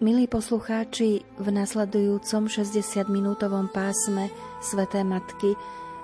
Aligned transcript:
Milí 0.00 0.24
poslucháči, 0.24 1.28
v 1.36 1.48
nasledujúcom 1.52 2.48
60-minútovom 2.48 3.68
pásme 3.68 4.32
Sveté 4.64 5.04
Matky 5.04 5.52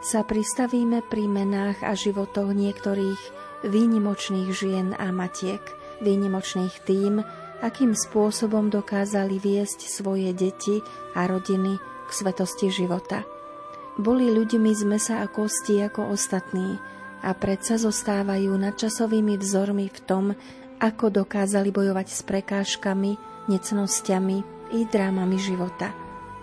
sa 0.05 0.21
pristavíme 0.21 1.01
pri 1.09 1.25
menách 1.25 1.81
a 1.81 1.97
životoch 1.97 2.53
niektorých 2.53 3.17
výnimočných 3.65 4.53
žien 4.53 4.93
a 5.01 5.09
matiek. 5.17 5.65
Výnimočných 6.05 6.77
tým, 6.85 7.25
akým 7.65 7.97
spôsobom 7.97 8.69
dokázali 8.69 9.41
viesť 9.41 9.89
svoje 9.89 10.29
deti 10.37 10.77
a 11.17 11.25
rodiny 11.25 11.81
k 11.81 12.11
svetosti 12.13 12.69
života. 12.69 13.25
Boli 13.97 14.29
ľuďmi 14.29 14.77
z 14.77 14.85
mesa 14.85 15.25
a 15.25 15.27
kosti 15.33 15.81
ako 15.81 16.13
ostatní 16.13 16.77
a 17.25 17.33
predsa 17.33 17.81
zostávajú 17.81 18.61
nadčasovými 18.61 19.41
vzormi 19.41 19.89
v 19.89 19.99
tom, 20.05 20.37
ako 20.85 21.09
dokázali 21.09 21.73
bojovať 21.73 22.13
s 22.13 22.21
prekážkami, 22.29 23.36
necnostiami 23.47 24.39
i 24.75 24.85
drámami 24.87 25.39
života. 25.39 25.95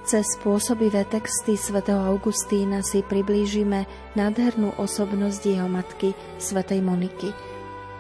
Cez 0.04 0.36
spôsobivé 0.36 1.08
texty 1.08 1.56
svätého 1.56 2.04
Augustína 2.04 2.84
si 2.84 3.00
priblížime 3.08 3.88
nádhernú 4.20 4.76
osobnosť 4.76 5.42
jeho 5.48 5.72
matky, 5.72 6.12
svätej 6.44 6.84
Moniky. 6.84 7.32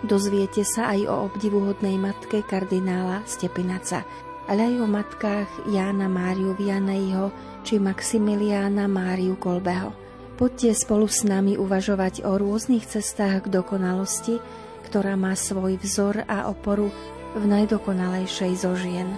Dozviete 0.03 0.67
sa 0.67 0.91
aj 0.91 1.07
o 1.07 1.15
obdivuhodnej 1.31 1.95
matke 1.95 2.43
kardinála 2.43 3.23
Stepinaca, 3.23 4.03
ale 4.51 4.67
aj 4.67 4.75
o 4.83 4.87
matkách 4.91 5.49
Jána 5.71 6.11
Máriu 6.11 6.51
Vianejho 6.59 7.31
či 7.63 7.79
Maximiliána 7.79 8.91
Máriu 8.91 9.39
Kolbeho. 9.39 9.95
Poďte 10.35 10.75
spolu 10.75 11.07
s 11.07 11.23
nami 11.23 11.55
uvažovať 11.55 12.27
o 12.27 12.35
rôznych 12.35 12.83
cestách 12.83 13.47
k 13.47 13.63
dokonalosti, 13.63 14.43
ktorá 14.91 15.15
má 15.15 15.39
svoj 15.39 15.79
vzor 15.79 16.27
a 16.27 16.51
oporu 16.51 16.91
v 17.33 17.43
najdokonalejšej 17.49 18.53
zo 18.61 18.77
žien, 18.77 19.09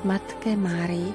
Matke 0.00 0.56
Márii. 0.56 1.12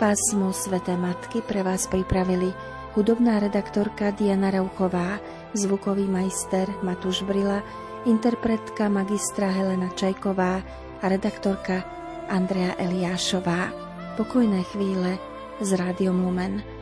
Pásmo 0.00 0.54
Sveté 0.56 0.96
Matky 0.96 1.44
pre 1.44 1.60
vás 1.60 1.84
pripravili 1.90 2.54
hudobná 2.96 3.36
redaktorka 3.36 4.08
Diana 4.16 4.48
Rauchová, 4.48 5.20
zvukový 5.52 6.08
majster 6.08 6.72
Matúš 6.80 7.20
Brila, 7.28 7.60
interpretka 8.08 8.88
magistra 8.88 9.52
Helena 9.52 9.92
Čajková 9.92 10.64
a 10.98 11.04
redaktorka 11.04 11.84
Andrea 12.32 12.72
Eliášová. 12.80 13.68
Pokojné 14.16 14.64
chvíle 14.72 15.20
z 15.60 15.70
Rádiom 15.76 16.16
Lumen. 16.24 16.77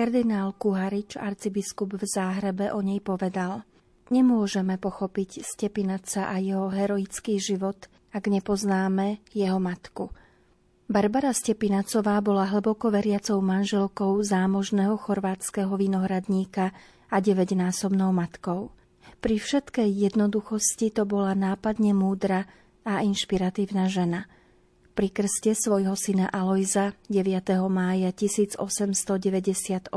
Kardinál 0.00 0.56
Kuharič, 0.56 1.20
arcibiskup 1.20 2.00
v 2.00 2.08
Záhrebe, 2.08 2.72
o 2.72 2.80
nej 2.80 3.04
povedal 3.04 3.68
Nemôžeme 4.08 4.80
pochopiť 4.80 5.44
Stepinaca 5.44 6.32
a 6.32 6.40
jeho 6.40 6.72
heroický 6.72 7.36
život, 7.36 7.76
ak 8.08 8.32
nepoznáme 8.32 9.20
jeho 9.36 9.60
matku. 9.60 10.08
Barbara 10.88 11.36
Stepinacová 11.36 12.16
bola 12.24 12.48
hlboko 12.48 12.88
veriacou 12.88 13.44
manželkou 13.44 14.24
zámožného 14.24 14.96
chorvátskeho 14.96 15.76
vinohradníka 15.76 16.72
a 17.12 17.16
deväťnásobnou 17.20 18.08
matkou. 18.08 18.72
Pri 19.20 19.36
všetkej 19.36 19.84
jednoduchosti 19.84 20.96
to 20.96 21.04
bola 21.04 21.36
nápadne 21.36 21.92
múdra 21.92 22.48
a 22.88 23.04
inšpiratívna 23.04 23.84
žena– 23.92 24.24
pri 25.00 25.08
krste 25.08 25.56
svojho 25.56 25.96
syna 25.96 26.28
Alojza 26.28 26.92
9. 27.08 27.32
mája 27.72 28.12
1898 28.12 29.88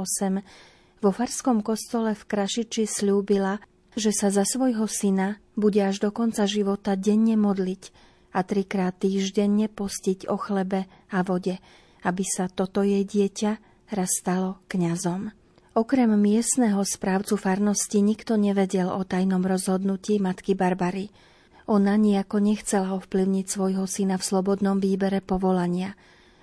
vo 1.03 1.09
Farskom 1.11 1.59
kostole 1.59 2.15
v 2.15 2.23
Krašiči 2.23 2.87
slúbila, 2.87 3.59
že 3.99 4.15
sa 4.15 4.31
za 4.31 4.47
svojho 4.47 4.87
syna 4.87 5.43
bude 5.59 5.83
až 5.83 5.99
do 5.99 6.07
konca 6.15 6.47
života 6.47 6.95
denne 6.95 7.35
modliť 7.35 7.91
a 8.31 8.47
trikrát 8.47 8.95
týždenne 8.95 9.67
postiť 9.67 10.31
o 10.31 10.39
chlebe 10.39 10.87
a 11.11 11.19
vode, 11.27 11.59
aby 12.07 12.23
sa 12.23 12.47
toto 12.47 12.79
jej 12.79 13.03
dieťa 13.03 13.51
raz 13.91 14.07
stalo 14.07 14.63
kňazom. 14.71 15.35
Okrem 15.75 16.15
miestneho 16.15 16.79
správcu 16.79 17.35
farnosti 17.35 17.99
nikto 17.99 18.39
nevedel 18.39 18.87
o 18.87 19.03
tajnom 19.03 19.43
rozhodnutí 19.43 20.23
matky 20.23 20.55
Barbary– 20.55 21.11
ona 21.69 21.95
nejako 21.95 22.43
nechcela 22.43 22.95
ovplyvniť 22.99 23.45
svojho 23.47 23.87
syna 23.87 24.19
v 24.19 24.27
slobodnom 24.27 24.83
výbere 24.83 25.23
povolania, 25.23 25.95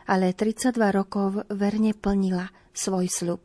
ale 0.08 0.32
32 0.32 0.74
rokov 0.90 1.44
verne 1.52 1.92
plnila 1.92 2.48
svoj 2.72 3.06
sľub. 3.06 3.42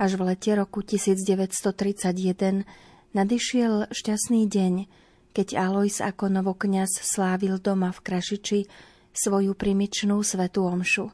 Až 0.00 0.16
v 0.16 0.32
lete 0.32 0.56
roku 0.56 0.80
1931 0.80 2.64
nadišiel 3.12 3.90
šťastný 3.90 4.48
deň, 4.48 4.74
keď 5.36 5.48
Alois 5.58 6.00
ako 6.00 6.32
novokňaz 6.32 7.02
slávil 7.02 7.60
doma 7.60 7.92
v 7.92 8.00
Krašiči 8.00 8.60
svoju 9.12 9.52
primičnú 9.58 10.22
svetú 10.22 10.64
omšu. 10.64 11.10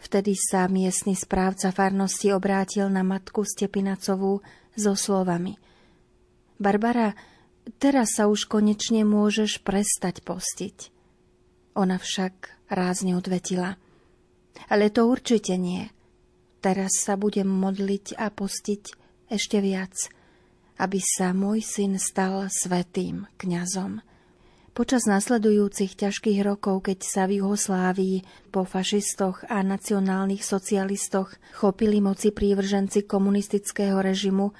Vtedy 0.00 0.36
sa 0.36 0.68
miestny 0.68 1.16
správca 1.16 1.72
farnosti 1.72 2.28
obrátil 2.32 2.92
na 2.92 3.00
matku 3.00 3.40
Stepinacovú 3.44 4.44
so 4.76 4.92
slovami 4.92 5.56
Barbara, 6.60 7.16
Teraz 7.80 8.20
sa 8.20 8.28
už 8.28 8.44
konečne 8.44 9.08
môžeš 9.08 9.64
prestať 9.64 10.20
postiť. 10.20 10.92
Ona 11.74 11.96
však 11.96 12.68
rázne 12.68 13.16
odvetila. 13.16 13.80
Ale 14.68 14.92
to 14.92 15.08
určite 15.08 15.56
nie. 15.56 15.88
Teraz 16.60 17.00
sa 17.02 17.16
budem 17.16 17.48
modliť 17.48 18.16
a 18.16 18.30
postiť 18.32 18.82
ešte 19.28 19.58
viac, 19.60 19.92
aby 20.80 21.00
sa 21.00 21.32
môj 21.32 21.64
syn 21.64 22.00
stal 22.00 22.48
svetým 22.48 23.28
kňazom. 23.40 24.00
Počas 24.74 25.06
nasledujúcich 25.06 25.94
ťažkých 25.94 26.42
rokov, 26.42 26.90
keď 26.90 26.98
sa 27.06 27.22
v 27.30 27.38
Juhoslávii 27.38 28.50
po 28.50 28.66
fašistoch 28.66 29.46
a 29.46 29.62
nacionálnych 29.62 30.42
socialistoch 30.42 31.38
chopili 31.54 32.02
moci 32.02 32.34
prívrženci 32.34 33.06
komunistického 33.06 34.02
režimu, 34.02 34.50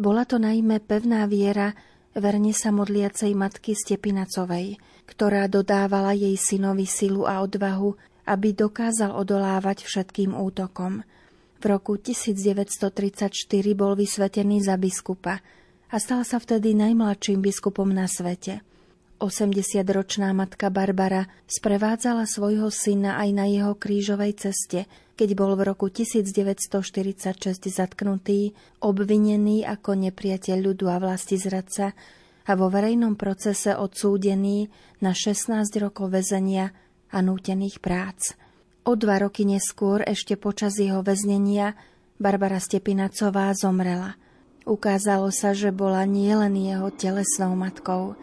bola 0.00 0.24
to 0.24 0.40
najmä 0.40 0.80
pevná 0.80 1.28
viera 1.28 1.76
verne 2.16 2.52
sa 2.56 2.72
modliacej 2.72 3.32
matky 3.36 3.76
Stepinacovej, 3.76 4.80
ktorá 5.08 5.48
dodávala 5.48 6.12
jej 6.12 6.36
synovi 6.36 6.84
silu 6.84 7.24
a 7.24 7.40
odvahu, 7.40 7.96
aby 8.28 8.52
dokázal 8.52 9.16
odolávať 9.16 9.88
všetkým 9.88 10.36
útokom. 10.36 11.04
V 11.58 11.64
roku 11.64 11.98
1934 11.98 13.32
bol 13.74 13.98
vysvetený 13.98 14.62
za 14.62 14.76
biskupa 14.76 15.40
a 15.88 15.96
stal 15.96 16.22
sa 16.22 16.38
vtedy 16.38 16.76
najmladším 16.76 17.40
biskupom 17.40 17.88
na 17.88 18.04
svete. 18.06 18.60
80-ročná 19.18 20.30
matka 20.30 20.70
Barbara 20.70 21.26
sprevádzala 21.50 22.22
svojho 22.30 22.70
syna 22.70 23.18
aj 23.18 23.28
na 23.34 23.50
jeho 23.50 23.74
krížovej 23.74 24.38
ceste, 24.38 24.86
keď 25.18 25.34
bol 25.34 25.58
v 25.58 25.66
roku 25.66 25.90
1946 25.90 27.66
zatknutý, 27.66 28.54
obvinený 28.78 29.66
ako 29.66 29.98
nepriateľ 30.06 30.56
ľudu 30.62 30.86
a 30.86 31.02
vlasti 31.02 31.34
zradca 31.34 31.98
a 32.46 32.52
vo 32.54 32.70
verejnom 32.70 33.18
procese 33.18 33.74
odsúdený 33.74 34.70
na 35.02 35.10
16 35.10 35.66
rokov 35.82 36.14
väzenia 36.14 36.70
a 37.10 37.18
nútených 37.18 37.82
prác. 37.82 38.38
O 38.86 38.94
dva 38.94 39.18
roky 39.18 39.42
neskôr, 39.42 40.06
ešte 40.06 40.38
počas 40.38 40.78
jeho 40.78 41.02
väznenia, 41.02 41.74
Barbara 42.22 42.62
Stepinacová 42.62 43.50
zomrela. 43.58 44.14
Ukázalo 44.64 45.34
sa, 45.34 45.50
že 45.50 45.74
bola 45.74 46.06
nielen 46.06 46.54
jeho 46.54 46.94
telesnou 46.94 47.58
matkou, 47.58 48.14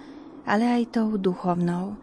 ale 0.47 0.63
aj 0.81 0.95
tou 0.95 1.19
duchovnou. 1.19 1.99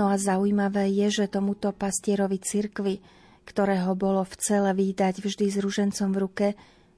No 0.00 0.08
a 0.08 0.16
zaujímavé 0.16 0.88
je, 0.96 1.12
že 1.12 1.28
tomuto 1.28 1.76
pastierovi 1.76 2.40
cirkvy, 2.40 3.04
ktorého 3.44 3.92
bolo 3.92 4.24
v 4.24 4.32
cele 4.40 4.72
výdať 4.72 5.20
vždy 5.20 5.46
s 5.52 5.60
ružencom 5.60 6.08
v 6.16 6.20
ruke, 6.24 6.46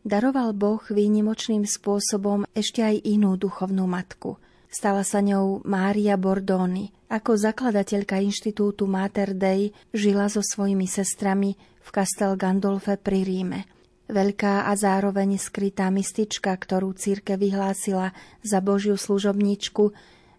daroval 0.07 0.55
Boh 0.55 0.79
výnimočným 0.87 1.67
spôsobom 1.67 2.47
ešte 2.55 2.79
aj 2.79 3.03
inú 3.03 3.35
duchovnú 3.35 3.91
matku. 3.91 4.39
Stala 4.71 5.03
sa 5.03 5.19
ňou 5.19 5.67
Mária 5.67 6.15
Bordoni. 6.15 6.95
Ako 7.11 7.35
zakladateľka 7.35 8.23
inštitútu 8.23 8.87
Mater 8.87 9.35
Dei 9.35 9.75
žila 9.91 10.31
so 10.31 10.39
svojimi 10.39 10.87
sestrami 10.87 11.59
v 11.59 11.89
Castel 11.91 12.39
Gandolfe 12.39 13.03
pri 13.03 13.27
Ríme. 13.27 13.67
Veľká 14.07 14.71
a 14.71 14.73
zároveň 14.79 15.43
skrytá 15.43 15.91
mystička, 15.91 16.55
ktorú 16.55 16.95
círke 16.95 17.35
vyhlásila 17.35 18.15
za 18.47 18.63
Božiu 18.63 18.95
služobníčku, 18.95 19.91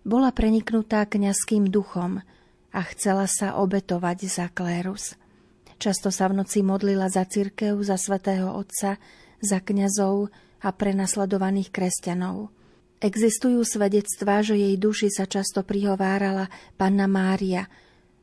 bola 0.08 0.32
preniknutá 0.32 1.04
kňazským 1.12 1.68
duchom– 1.68 2.24
a 2.74 2.82
chcela 2.90 3.30
sa 3.30 3.62
obetovať 3.62 4.18
za 4.26 4.50
klérus. 4.50 5.14
Často 5.78 6.10
sa 6.10 6.26
v 6.28 6.42
noci 6.42 6.66
modlila 6.66 7.06
za 7.08 7.24
cirkev, 7.24 7.78
za 7.86 8.02
svätého 8.02 8.50
Otca, 8.50 8.98
za 9.38 9.60
kňazov 9.62 10.34
a 10.66 10.70
prenasledovaných 10.74 11.70
kresťanov. 11.70 12.50
Existujú 13.04 13.62
svedectvá, 13.68 14.42
že 14.42 14.56
jej 14.56 14.76
duši 14.80 15.12
sa 15.12 15.28
často 15.28 15.62
prihovárala 15.62 16.48
Panna 16.80 17.06
Mária 17.06 17.68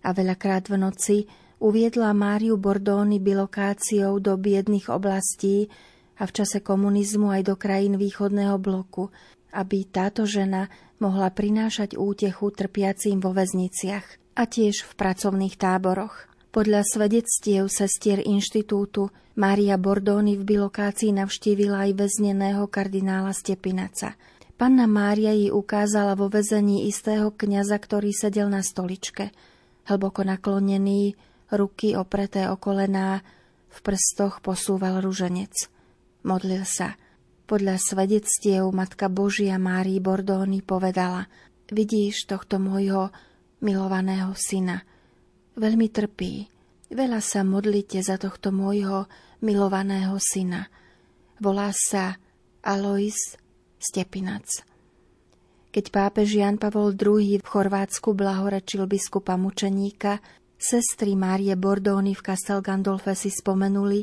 a 0.00 0.08
veľakrát 0.16 0.72
v 0.72 0.76
noci 0.80 1.16
uviedla 1.60 2.16
Máriu 2.16 2.56
Bordóny 2.56 3.20
bilokáciou 3.20 4.16
do 4.18 4.40
biedných 4.40 4.88
oblastí 4.88 5.68
a 6.16 6.24
v 6.24 6.32
čase 6.32 6.64
komunizmu 6.64 7.28
aj 7.28 7.42
do 7.52 7.54
krajín 7.60 8.00
východného 8.00 8.56
bloku, 8.56 9.12
aby 9.52 9.84
táto 9.84 10.24
žena 10.24 10.72
mohla 10.96 11.28
prinášať 11.28 12.00
útechu 12.00 12.48
trpiacím 12.48 13.20
vo 13.20 13.36
väzniciach 13.36 14.29
a 14.40 14.48
tiež 14.48 14.88
v 14.88 14.92
pracovných 14.96 15.60
táboroch. 15.60 16.24
Podľa 16.48 16.80
svedectiev 16.88 17.68
sestier 17.68 18.24
inštitútu 18.24 19.12
Mária 19.36 19.76
Bordóny 19.76 20.40
v 20.40 20.56
bilokácii 20.56 21.12
navštívila 21.12 21.84
aj 21.84 22.00
väzneného 22.00 22.64
kardinála 22.64 23.36
Stepinaca. 23.36 24.16
Panna 24.56 24.88
Mária 24.88 25.36
jej 25.36 25.52
ukázala 25.52 26.16
vo 26.16 26.32
väzení 26.32 26.88
istého 26.88 27.28
kňaza, 27.36 27.76
ktorý 27.76 28.16
sedel 28.16 28.48
na 28.48 28.64
stoličke. 28.64 29.28
Hlboko 29.84 30.24
naklonený, 30.24 31.20
ruky 31.52 31.92
opreté 31.92 32.48
o 32.48 32.56
kolená, 32.56 33.20
v 33.68 33.78
prstoch 33.84 34.40
posúval 34.40 35.04
ruženec. 35.04 35.52
Modlil 36.24 36.64
sa. 36.64 36.96
Podľa 37.44 37.76
svedectiev 37.76 38.72
Matka 38.72 39.12
Božia 39.12 39.60
Márii 39.60 40.00
Bordóny 40.00 40.64
povedala 40.64 41.28
Vidíš 41.70 42.26
tohto 42.26 42.58
môjho 42.58 43.14
milovaného 43.60 44.32
syna. 44.36 44.82
Veľmi 45.56 45.88
trpí. 45.92 46.48
Veľa 46.90 47.20
sa 47.22 47.46
modlite 47.46 48.02
za 48.02 48.18
tohto 48.18 48.50
môjho 48.50 49.06
milovaného 49.44 50.16
syna. 50.18 50.66
Volá 51.38 51.70
sa 51.70 52.18
Alois 52.64 53.16
Stepinac. 53.78 54.66
Keď 55.70 55.84
pápež 55.94 56.34
Jan 56.34 56.58
Pavol 56.58 56.98
II 56.98 57.38
v 57.38 57.46
Chorvátsku 57.46 58.10
blahorečil 58.10 58.90
biskupa 58.90 59.38
mučeníka, 59.38 60.18
sestry 60.58 61.14
Márie 61.14 61.54
Bordóny 61.54 62.18
v 62.18 62.24
Castel 62.26 62.58
Gandolfe 62.58 63.14
si 63.14 63.30
spomenuli, 63.30 64.02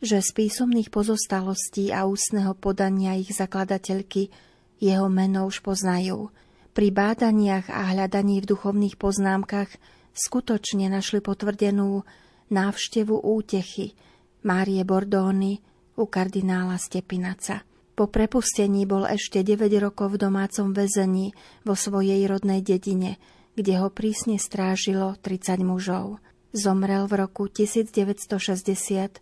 že 0.00 0.24
z 0.24 0.30
písomných 0.32 0.88
pozostalostí 0.88 1.92
a 1.92 2.08
ústneho 2.08 2.56
podania 2.56 3.14
ich 3.14 3.30
zakladateľky 3.36 4.32
jeho 4.80 5.06
meno 5.12 5.46
už 5.46 5.60
poznajú– 5.60 6.26
pri 6.72 6.88
bádaniach 6.88 7.68
a 7.68 7.92
hľadaní 7.92 8.40
v 8.40 8.48
duchovných 8.56 8.96
poznámkach 8.96 9.68
skutočne 10.16 10.88
našli 10.88 11.20
potvrdenú 11.20 12.04
návštevu 12.52 13.16
útechy 13.16 13.96
Márie 14.44 14.84
Bordóny 14.84 15.60
u 15.96 16.04
kardinála 16.08 16.76
Stepinaca. 16.80 17.64
Po 17.92 18.08
prepustení 18.08 18.88
bol 18.88 19.04
ešte 19.04 19.44
9 19.44 19.68
rokov 19.76 20.16
v 20.16 20.24
domácom 20.24 20.72
väzení 20.72 21.36
vo 21.62 21.76
svojej 21.76 22.24
rodnej 22.24 22.64
dedine, 22.64 23.20
kde 23.52 23.84
ho 23.84 23.92
prísne 23.92 24.40
strážilo 24.40 25.20
30 25.20 25.60
mužov. 25.60 26.16
Zomrel 26.56 27.04
v 27.04 27.14
roku 27.20 27.48
1960 27.52 29.20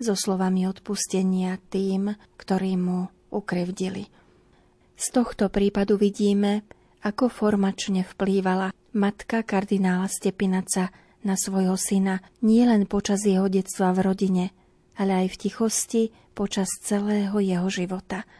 so 0.00 0.14
slovami 0.16 0.68
odpustenia 0.68 1.60
tým, 1.72 2.12
ktorí 2.36 2.76
mu 2.76 3.08
ukrivdili. 3.32 4.08
Z 5.00 5.06
tohto 5.16 5.48
prípadu 5.48 5.96
vidíme, 5.96 6.64
ako 7.00 7.32
formačne 7.32 8.04
vplývala 8.04 8.72
matka 8.92 9.40
kardinála 9.44 10.08
Stepinaca 10.08 10.92
na 11.20 11.34
svojho 11.36 11.76
syna 11.76 12.24
nielen 12.40 12.88
počas 12.88 13.24
jeho 13.24 13.48
detstva 13.48 13.92
v 13.92 14.04
rodine, 14.04 14.44
ale 14.96 15.24
aj 15.24 15.36
v 15.36 15.40
tichosti 15.48 16.02
počas 16.32 16.68
celého 16.80 17.36
jeho 17.40 17.68
života– 17.68 18.24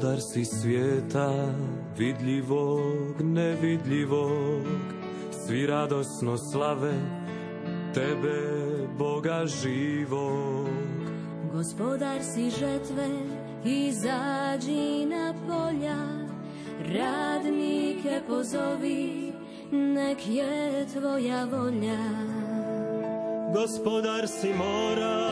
Hospodar 0.00 0.20
si 0.22 0.48
svijeta, 0.48 1.28
vidljivog, 2.00 3.20
nevidljivog, 3.20 4.66
svi 5.46 5.66
radosno 5.66 6.36
slave 6.38 6.92
Tebe, 7.94 8.40
Boga 8.98 9.46
živog. 9.46 10.68
Gospodar 11.52 12.22
si 12.22 12.50
žetve, 12.50 13.08
izađi 13.64 15.06
na 15.06 15.34
polja, 15.46 15.96
radnike 16.94 18.20
pozovi, 18.28 19.32
nek 19.70 20.18
je 20.26 20.86
tvoja 20.92 21.44
volja. 21.44 22.04
Gospodar 23.54 24.28
si 24.28 24.48
mora, 24.54 25.28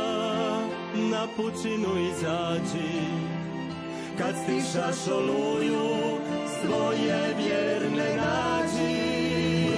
na 0.95 1.27
pučinu 1.37 2.09
izađi, 2.11 3.01
kad 4.19 4.35
stišaš 4.45 5.13
oluju, 5.13 6.19
svoje 6.63 7.35
vjerne 7.37 8.17
nađi. 8.17 8.99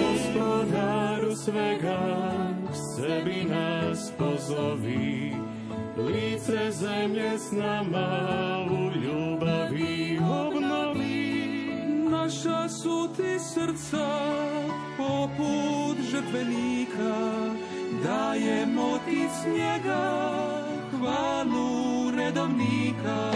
Gospodaru 0.00 1.36
svega, 1.36 1.98
k 2.70 2.74
sebi 2.74 3.44
nas 3.44 4.12
pozovi, 4.18 5.32
lice 5.96 6.70
zemlje 6.70 7.38
s 7.38 7.52
nama 7.52 8.08
u 8.70 8.98
ljubavi 8.98 10.18
obnovi. 10.46 11.60
Naša 12.10 12.68
su 12.68 13.08
ti 13.16 13.38
srca 13.54 14.08
poput 14.96 15.96
žetvenika, 16.10 17.14
dajemo 18.04 18.98
ti 19.06 19.28
s 19.28 19.46
njega 19.46 20.30
hvalu 20.90 22.10
redovnika. 22.10 23.32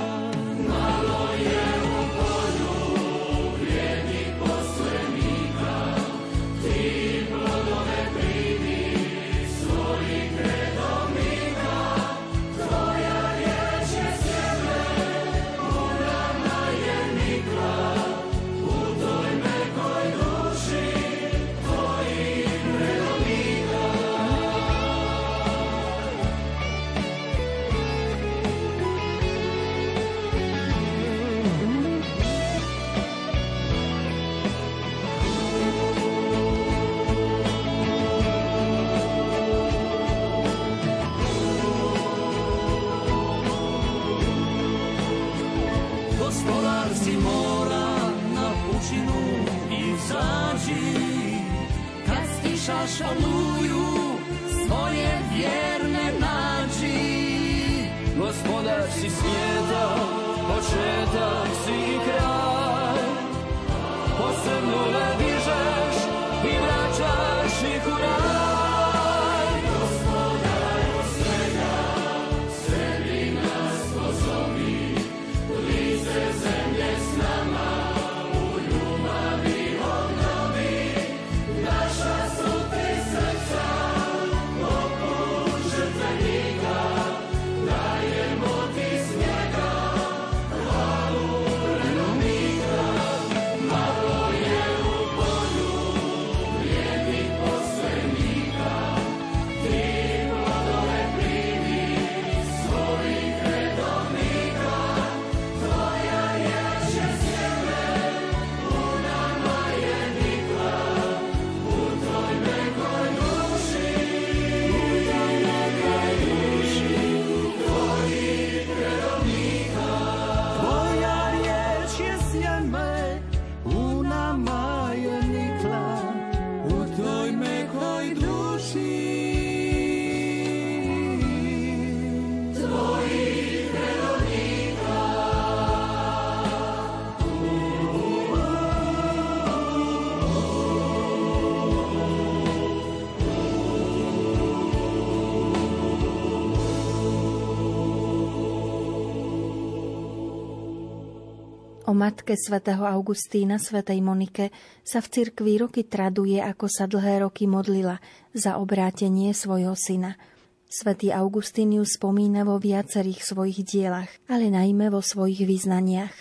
Matke 151.94 152.34
svätého 152.34 152.82
Augustína, 152.84 153.62
svätej 153.62 154.02
Monike, 154.02 154.50
sa 154.82 154.98
v 154.98 155.08
cirkvi 155.08 155.62
roky 155.62 155.86
traduje, 155.86 156.42
ako 156.42 156.66
sa 156.66 156.90
dlhé 156.90 157.22
roky 157.22 157.46
modlila 157.46 158.02
za 158.34 158.58
obrátenie 158.58 159.30
svojho 159.32 159.72
syna. 159.78 160.18
Svetý 160.66 161.14
Augustín 161.14 161.70
ju 161.70 161.86
spomína 161.86 162.42
vo 162.42 162.58
viacerých 162.58 163.22
svojich 163.22 163.62
dielach, 163.62 164.10
ale 164.26 164.50
najmä 164.50 164.90
vo 164.90 164.98
svojich 164.98 165.46
význaniach. 165.46 166.12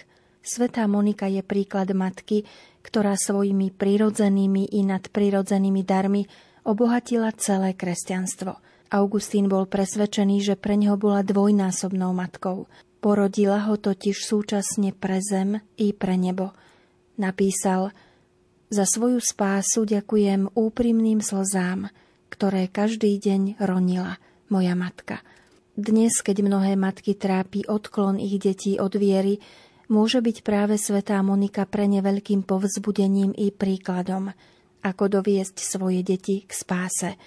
Svetá 0.45 0.85
Monika 0.85 1.25
je 1.25 1.41
príklad 1.41 1.89
matky, 1.97 2.45
ktorá 2.85 3.17
svojimi 3.17 3.73
prirodzenými 3.73 4.77
i 4.77 4.85
nadprirodzenými 4.85 5.81
darmi 5.81 6.29
obohatila 6.67 7.33
celé 7.33 7.73
kresťanstvo. 7.73 8.61
Augustín 8.93 9.49
bol 9.49 9.65
presvedčený, 9.65 10.53
že 10.53 10.55
pre 10.59 10.77
neho 10.77 11.01
bola 11.01 11.25
dvojnásobnou 11.25 12.13
matkou. 12.13 12.69
Porodila 13.03 13.67
ho 13.67 13.75
totiž 13.75 14.15
súčasne 14.23 14.95
pre 14.95 15.19
zem 15.19 15.59
i 15.75 15.91
pre 15.91 16.15
nebo. 16.15 16.55
Napísal, 17.19 17.91
za 18.71 18.87
svoju 18.87 19.19
spásu 19.19 19.83
ďakujem 19.83 20.47
úprimným 20.55 21.19
slzám, 21.19 21.91
ktoré 22.31 22.71
každý 22.71 23.19
deň 23.19 23.59
ronila 23.59 24.23
moja 24.47 24.71
matka. 24.79 25.19
Dnes, 25.75 26.23
keď 26.23 26.47
mnohé 26.47 26.79
matky 26.79 27.11
trápi 27.19 27.67
odklon 27.67 28.23
ich 28.23 28.39
detí 28.39 28.79
od 28.79 28.95
viery, 28.95 29.43
môže 29.91 30.23
byť 30.23 30.39
práve 30.39 30.79
svetá 30.79 31.19
Monika 31.19 31.67
pre 31.67 31.91
ne 31.91 31.99
veľkým 31.99 32.47
povzbudením 32.47 33.35
i 33.35 33.51
príkladom, 33.51 34.31
ako 34.79 35.03
doviesť 35.19 35.59
svoje 35.59 36.07
deti 36.07 36.47
k 36.47 36.51
spáse. 36.55 37.19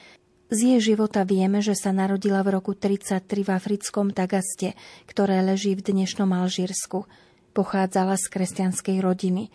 Z 0.46 0.62
jej 0.62 0.78
života 0.94 1.26
vieme, 1.26 1.58
že 1.58 1.74
sa 1.74 1.90
narodila 1.90 2.38
v 2.46 2.54
roku 2.54 2.70
33 2.70 3.26
v 3.42 3.50
africkom 3.50 4.14
Tagaste, 4.14 4.78
ktoré 5.10 5.42
leží 5.42 5.74
v 5.74 5.82
dnešnom 5.82 6.30
Alžírsku. 6.30 7.10
Pochádzala 7.50 8.14
z 8.14 8.30
kresťanskej 8.30 9.02
rodiny. 9.02 9.50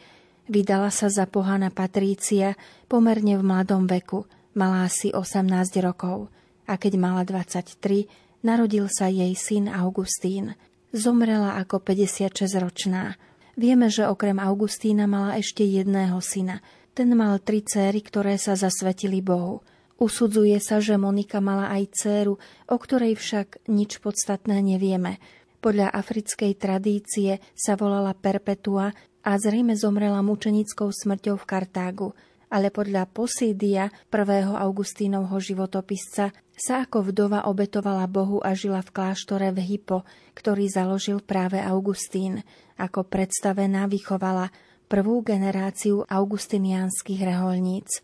Vydala 0.52 0.92
sa 0.92 1.08
za 1.08 1.24
pohana 1.32 1.72
Patrícia 1.72 2.60
pomerne 2.92 3.40
v 3.40 3.44
mladom 3.48 3.88
veku, 3.88 4.28
mala 4.52 4.84
asi 4.84 5.16
18 5.16 5.48
rokov. 5.80 6.28
A 6.68 6.76
keď 6.76 7.00
mala 7.00 7.24
23, 7.24 8.12
narodil 8.44 8.92
sa 8.92 9.08
jej 9.08 9.32
syn 9.32 9.72
Augustín. 9.72 10.60
Zomrela 10.92 11.56
ako 11.56 11.88
56-ročná. 11.88 13.16
Vieme, 13.56 13.88
že 13.88 14.12
okrem 14.12 14.44
Augustína 14.44 15.08
mala 15.08 15.40
ešte 15.40 15.64
jedného 15.64 16.20
syna. 16.20 16.60
Ten 16.92 17.16
mal 17.16 17.40
tri 17.40 17.64
céry, 17.64 18.04
ktoré 18.04 18.36
sa 18.36 18.60
zasvetili 18.60 19.24
Bohu– 19.24 19.64
Usudzuje 20.02 20.58
sa, 20.58 20.82
že 20.82 20.98
Monika 20.98 21.38
mala 21.38 21.70
aj 21.70 21.94
dceru, 21.94 22.42
o 22.66 22.76
ktorej 22.82 23.22
však 23.22 23.70
nič 23.70 24.02
podstatné 24.02 24.58
nevieme. 24.58 25.22
Podľa 25.62 25.94
africkej 25.94 26.58
tradície 26.58 27.38
sa 27.54 27.78
volala 27.78 28.18
Perpetua 28.18 28.90
a 29.22 29.32
zrejme 29.38 29.78
zomrela 29.78 30.26
mučenickou 30.26 30.90
smrťou 30.90 31.38
v 31.38 31.46
Kartágu, 31.46 32.10
ale 32.50 32.74
podľa 32.74 33.06
Posídia, 33.14 33.94
prvého 34.10 34.58
Augustínovho 34.58 35.38
životopisca, 35.38 36.34
sa 36.34 36.74
ako 36.82 37.14
vdova 37.14 37.46
obetovala 37.46 38.10
Bohu 38.10 38.42
a 38.42 38.58
žila 38.58 38.82
v 38.82 38.90
kláštore 38.98 39.54
v 39.54 39.62
Hippo, 39.70 40.02
ktorý 40.34 40.66
založil 40.66 41.22
práve 41.22 41.62
Augustín. 41.62 42.42
Ako 42.82 43.06
predstavená 43.06 43.86
vychovala 43.86 44.50
prvú 44.90 45.22
generáciu 45.22 46.10
augustinianských 46.10 47.22
reholníc. 47.22 48.02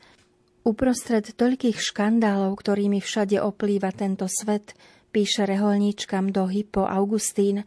Uprostred 0.67 1.23
toľkých 1.23 1.79
škandálov, 1.79 2.59
ktorými 2.59 2.99
všade 2.99 3.39
oplýva 3.39 3.95
tento 3.95 4.27
svet, 4.27 4.75
píše 5.15 5.47
reholníčkam 5.47 6.35
do 6.35 6.43
Hypo 6.43 6.83
Augustín, 6.83 7.63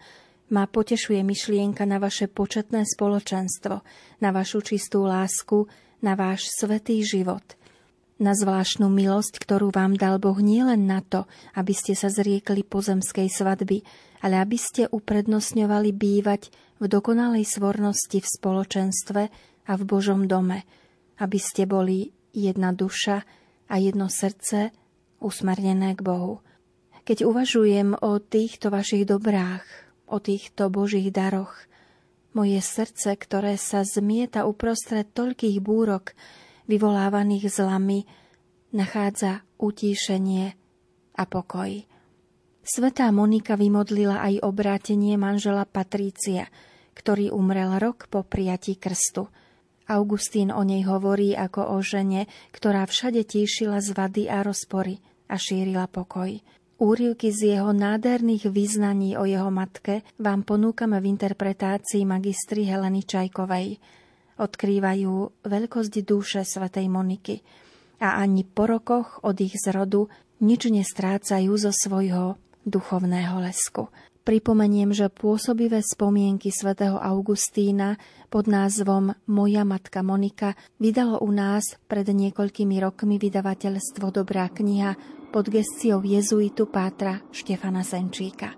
ma 0.53 0.69
potešuje 0.69 1.25
myšlienka 1.25 1.89
na 1.89 1.97
vaše 1.97 2.29
početné 2.29 2.85
spoločenstvo, 2.85 3.81
na 4.21 4.31
vašu 4.37 4.61
čistú 4.61 5.09
lásku, 5.09 5.65
na 6.05 6.13
váš 6.13 6.53
svetý 6.53 7.01
život, 7.01 7.41
na 8.21 8.37
zvláštnu 8.37 8.93
milosť, 8.93 9.49
ktorú 9.49 9.73
vám 9.73 9.97
dal 9.97 10.21
Boh 10.21 10.37
nielen 10.37 10.85
na 10.85 11.01
to, 11.01 11.25
aby 11.57 11.73
ste 11.73 11.97
sa 11.97 12.13
zriekli 12.13 12.69
pozemskej 12.69 13.33
svadby, 13.33 13.81
ale 14.21 14.37
aby 14.37 14.61
ste 14.61 14.93
uprednostňovali 14.93 15.89
bývať 15.97 16.53
v 16.77 16.85
dokonalej 16.85 17.49
svornosti 17.49 18.21
v 18.21 18.29
spoločenstve 18.29 19.23
a 19.65 19.73
v 19.73 19.83
Božom 19.89 20.29
dome, 20.29 20.69
aby 21.17 21.41
ste 21.41 21.65
boli 21.65 22.20
jedna 22.35 22.75
duša 22.75 23.23
a 23.71 23.75
jedno 23.79 24.11
srdce 24.11 24.75
usmernené 25.23 25.95
k 25.95 26.01
Bohu. 26.03 26.43
Keď 27.05 27.27
uvažujem 27.27 27.99
o 27.99 28.19
týchto 28.23 28.71
vašich 28.71 29.07
dobrách, 29.07 29.65
o 30.11 30.19
týchto 30.19 30.71
Božích 30.71 31.11
daroch, 31.11 31.55
moje 32.35 32.63
srdce, 32.63 33.19
ktoré 33.19 33.59
sa 33.59 33.83
zmieta 33.83 34.47
uprostred 34.47 35.11
toľkých 35.11 35.59
búrok, 35.59 36.15
vyvolávaných 36.71 37.51
zlami, 37.51 38.07
nachádza 38.71 39.43
utíšenie 39.59 40.55
a 41.19 41.23
pokoj. 41.27 41.83
Svetá 42.63 43.11
Monika 43.11 43.59
vymodlila 43.59 44.23
aj 44.23 44.47
obrátenie 44.47 45.19
manžela 45.19 45.67
Patrícia, 45.67 46.47
ktorý 46.95 47.35
umrel 47.35 47.83
rok 47.83 48.07
po 48.07 48.23
prijatí 48.23 48.79
krstu– 48.79 49.27
Augustín 49.91 50.55
o 50.55 50.63
nej 50.63 50.87
hovorí 50.87 51.35
ako 51.35 51.75
o 51.75 51.83
žene, 51.83 52.31
ktorá 52.55 52.87
všade 52.87 53.27
tíšila 53.27 53.83
zvady 53.83 54.31
a 54.31 54.47
rozpory 54.47 55.03
a 55.27 55.35
šírila 55.35 55.91
pokoj. 55.91 56.39
Úrivky 56.81 57.29
z 57.29 57.59
jeho 57.59 57.77
nádherných 57.77 58.49
vyznaní 58.49 59.19
o 59.19 59.29
jeho 59.29 59.53
matke 59.53 60.01
vám 60.17 60.47
ponúkame 60.47 60.97
v 61.03 61.13
interpretácii 61.13 62.09
magistry 62.09 62.65
Heleny 62.65 63.05
Čajkovej. 63.05 63.77
Odkrývajú 64.41 65.45
veľkosť 65.45 65.95
duše 66.07 66.41
svätej 66.41 66.89
Moniky 66.89 67.45
a 68.01 68.17
ani 68.17 68.49
po 68.49 68.65
rokoch 68.65 69.21
od 69.21 69.37
ich 69.45 69.61
zrodu 69.61 70.09
nič 70.41 70.73
nestrácajú 70.73 71.53
zo 71.61 71.69
svojho 71.69 72.41
duchovného 72.65 73.45
lesku. 73.45 73.93
Pripomeniem, 74.31 74.95
že 74.95 75.11
pôsobivé 75.11 75.83
spomienky 75.83 76.55
svätého 76.55 77.03
Augustína 77.03 77.99
pod 78.31 78.47
názvom 78.47 79.11
Moja 79.27 79.67
matka 79.67 80.07
Monika 80.07 80.55
vydalo 80.79 81.19
u 81.19 81.35
nás 81.35 81.75
pred 81.91 82.07
niekoľkými 82.07 82.79
rokmi 82.79 83.19
vydavateľstvo 83.19 84.07
Dobrá 84.15 84.47
kniha 84.47 84.95
pod 85.35 85.51
gestiou 85.51 86.07
jezuitu 86.07 86.71
Pátra 86.71 87.19
Štefana 87.35 87.83
Senčíka. 87.83 88.55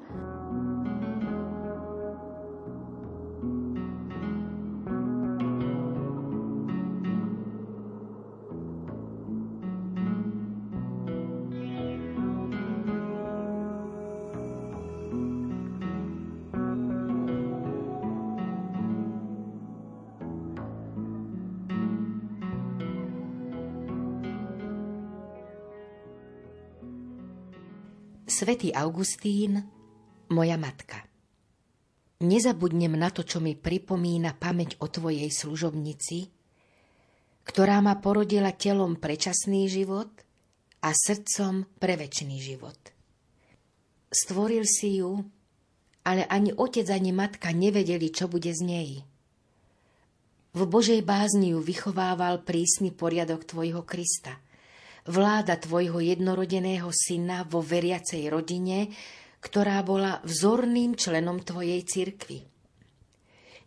Svetý 28.43 28.75
Augustín, 28.75 29.71
moja 30.35 30.59
matka. 30.59 30.99
Nezabudnem 32.27 32.91
na 32.99 33.15
to, 33.15 33.23
čo 33.23 33.39
mi 33.39 33.55
pripomína 33.55 34.35
pamäť 34.35 34.83
o 34.83 34.91
tvojej 34.91 35.31
služobnici, 35.31 36.27
ktorá 37.47 37.79
ma 37.79 38.03
porodila 38.03 38.51
telom 38.51 38.99
pre 38.99 39.15
časný 39.15 39.71
život 39.71 40.11
a 40.83 40.91
srdcom 40.91 41.71
pre 41.79 41.95
väčší 41.95 42.35
život. 42.43 42.83
Stvoril 44.11 44.67
si 44.67 44.99
ju, 44.99 45.23
ale 46.03 46.27
ani 46.27 46.51
otec, 46.51 46.91
ani 46.91 47.15
matka 47.15 47.55
nevedeli, 47.55 48.11
čo 48.11 48.27
bude 48.27 48.51
z 48.51 48.63
nej. 48.67 48.91
V 50.51 50.67
Božej 50.67 50.99
bázni 51.07 51.55
ju 51.55 51.63
vychovával 51.63 52.43
prísny 52.43 52.91
poriadok 52.91 53.47
tvojho 53.47 53.87
Krista– 53.87 54.35
vláda 55.07 55.59
tvojho 55.59 55.99
jednorodeného 55.99 56.91
syna 56.95 57.43
vo 57.49 57.63
veriacej 57.65 58.31
rodine, 58.31 58.91
ktorá 59.43 59.83
bola 59.83 60.23
vzorným 60.23 60.95
členom 60.95 61.43
tvojej 61.43 61.83
cirkvy. 61.83 62.47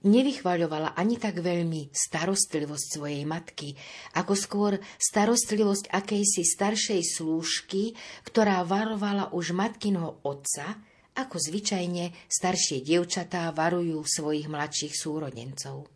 Nevychvaľovala 0.06 0.94
ani 0.94 1.18
tak 1.18 1.42
veľmi 1.42 1.90
starostlivosť 1.90 2.86
svojej 2.94 3.26
matky, 3.26 3.74
ako 4.14 4.34
skôr 4.38 4.72
starostlivosť 5.02 5.90
akejsi 5.90 6.46
staršej 6.46 7.02
slúžky, 7.02 7.98
ktorá 8.22 8.62
varovala 8.62 9.34
už 9.34 9.58
matkinho 9.58 10.22
otca, 10.22 10.78
ako 11.18 11.36
zvyčajne 11.42 12.14
staršie 12.30 12.86
dievčatá 12.86 13.50
varujú 13.50 14.06
svojich 14.06 14.46
mladších 14.46 14.94
súrodencov. 14.94 15.90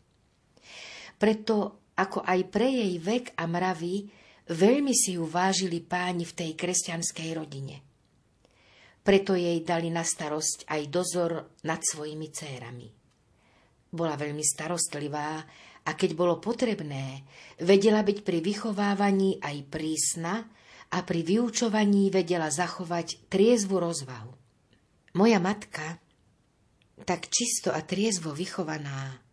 Preto, 1.20 1.56
ako 1.94 2.24
aj 2.26 2.40
pre 2.50 2.66
jej 2.66 2.96
vek 2.98 3.38
a 3.38 3.46
mravy, 3.46 4.10
Veľmi 4.50 4.98
si 4.98 5.14
ju 5.14 5.30
vážili 5.30 5.78
páni 5.78 6.26
v 6.26 6.34
tej 6.34 6.52
kresťanskej 6.58 7.30
rodine. 7.38 7.86
Preto 9.06 9.38
jej 9.38 9.62
dali 9.62 9.94
na 9.94 10.02
starosť 10.02 10.66
aj 10.66 10.82
dozor 10.90 11.32
nad 11.62 11.82
svojimi 11.86 12.28
cérami. 12.34 12.90
Bola 13.94 14.18
veľmi 14.18 14.42
starostlivá 14.42 15.38
a 15.86 15.92
keď 15.94 16.18
bolo 16.18 16.42
potrebné, 16.42 17.26
vedela 17.62 18.02
byť 18.02 18.26
pri 18.26 18.42
vychovávaní 18.42 19.38
aj 19.38 19.58
prísna 19.70 20.46
a 20.90 20.98
pri 21.06 21.22
vyučovaní 21.22 22.10
vedela 22.10 22.50
zachovať 22.50 23.30
triezvu 23.30 23.78
rozvahu. 23.78 24.34
Moja 25.14 25.38
matka, 25.38 26.02
tak 27.06 27.30
čisto 27.30 27.70
a 27.70 27.82
triezvo 27.86 28.34
vychovaná, 28.34 29.29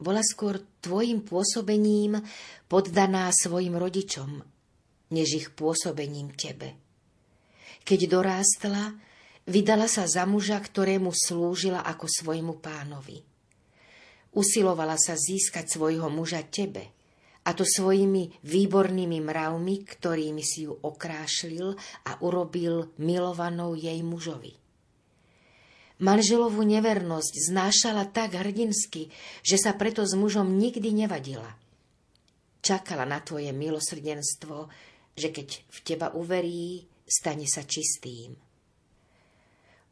bola 0.00 0.24
skôr 0.24 0.58
tvojim 0.80 1.20
pôsobením 1.20 2.18
poddaná 2.66 3.28
svojim 3.30 3.76
rodičom, 3.76 4.40
než 5.12 5.28
ich 5.36 5.48
pôsobením 5.52 6.32
tebe. 6.34 6.74
Keď 7.84 8.00
dorástla, 8.08 8.96
vydala 9.44 9.86
sa 9.86 10.08
za 10.08 10.24
muža, 10.24 10.60
ktorému 10.60 11.12
slúžila 11.12 11.84
ako 11.84 12.08
svojmu 12.08 12.58
pánovi. 12.58 13.20
Usilovala 14.30 14.96
sa 14.96 15.18
získať 15.18 15.68
svojho 15.68 16.08
muža 16.08 16.46
tebe, 16.48 16.96
a 17.40 17.56
to 17.56 17.64
svojimi 17.64 18.44
výbornými 18.44 19.18
mravmi, 19.24 19.80
ktorými 19.88 20.44
si 20.44 20.68
ju 20.68 20.76
okrášlil 20.76 21.72
a 22.04 22.20
urobil 22.20 22.92
milovanou 23.00 23.72
jej 23.72 23.96
mužovi. 24.04 24.59
Manželovú 26.00 26.64
nevernosť 26.64 27.52
znášala 27.52 28.08
tak 28.08 28.36
hrdinsky, 28.40 29.12
že 29.44 29.56
sa 29.60 29.76
preto 29.76 30.00
s 30.04 30.16
mužom 30.16 30.56
nikdy 30.56 30.92
nevadila. 30.96 31.48
Čakala 32.60 33.04
na 33.04 33.20
tvoje 33.20 33.52
milosrdenstvo, 33.52 34.68
že 35.12 35.28
keď 35.28 35.48
v 35.68 35.78
teba 35.84 36.08
uverí, 36.16 36.88
stane 37.04 37.44
sa 37.44 37.64
čistým. 37.68 38.32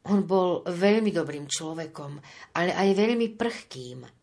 On 0.09 0.25
bol 0.25 0.65
veľmi 0.65 1.13
dobrým 1.13 1.45
človekom, 1.45 2.17
ale 2.57 2.73
aj 2.73 2.89
veľmi 2.97 3.27
prchkým– 3.37 3.99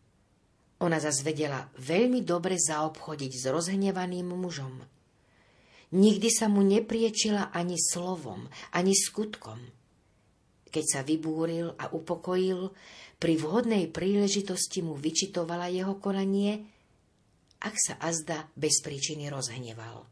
ona 0.77 1.01
zas 1.01 1.25
vedela 1.25 1.65
veľmi 1.81 2.21
dobre 2.21 2.53
zaobchodiť 2.53 3.31
s 3.33 3.43
rozhnevaným 3.49 4.29
mužom. 4.29 4.85
Nikdy 5.97 6.29
sa 6.29 6.45
mu 6.51 6.61
nepriečila 6.61 7.49
ani 7.49 7.79
slovom, 7.79 8.45
ani 8.75 8.93
skutkom. 8.93 9.57
Keď 10.67 10.85
sa 10.85 11.01
vybúril 11.03 11.73
a 11.75 11.89
upokojil, 11.91 12.71
pri 13.17 13.33
vhodnej 13.39 13.89
príležitosti 13.89 14.85
mu 14.85 14.93
vyčitovala 14.93 15.73
jeho 15.73 15.97
konanie, 15.97 16.67
ak 17.57 17.75
sa 17.75 17.93
azda 17.97 18.45
bez 18.53 18.85
príčiny 18.85 19.31
rozhneval. 19.33 20.05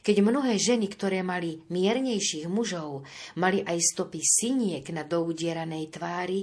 Keď 0.00 0.16
mnohé 0.24 0.56
ženy, 0.56 0.90
ktoré 0.90 1.20
mali 1.20 1.60
miernejších 1.70 2.48
mužov, 2.48 3.04
mali 3.36 3.60
aj 3.62 3.78
stopy 3.78 4.18
siniek 4.22 4.86
na 4.90 5.04
doudieranej 5.04 5.92
tvári, 5.92 6.40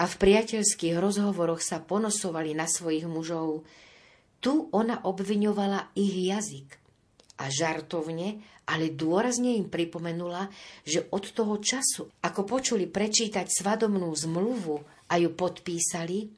a 0.00 0.08
v 0.08 0.14
priateľských 0.16 0.96
rozhovoroch 0.96 1.60
sa 1.60 1.84
ponosovali 1.84 2.56
na 2.56 2.64
svojich 2.64 3.04
mužov, 3.04 3.68
tu 4.40 4.72
ona 4.72 5.04
obviňovala 5.04 5.92
ich 5.92 6.32
jazyk 6.32 6.80
a 7.40 7.48
žartovne, 7.48 8.44
ale 8.68 8.92
dôrazne 8.92 9.56
im 9.56 9.72
pripomenula, 9.72 10.52
že 10.84 11.08
od 11.10 11.24
toho 11.32 11.56
času, 11.58 12.12
ako 12.20 12.44
počuli 12.44 12.84
prečítať 12.84 13.48
svadobnú 13.48 14.12
zmluvu 14.12 14.76
a 15.08 15.14
ju 15.16 15.32
podpísali, 15.32 16.28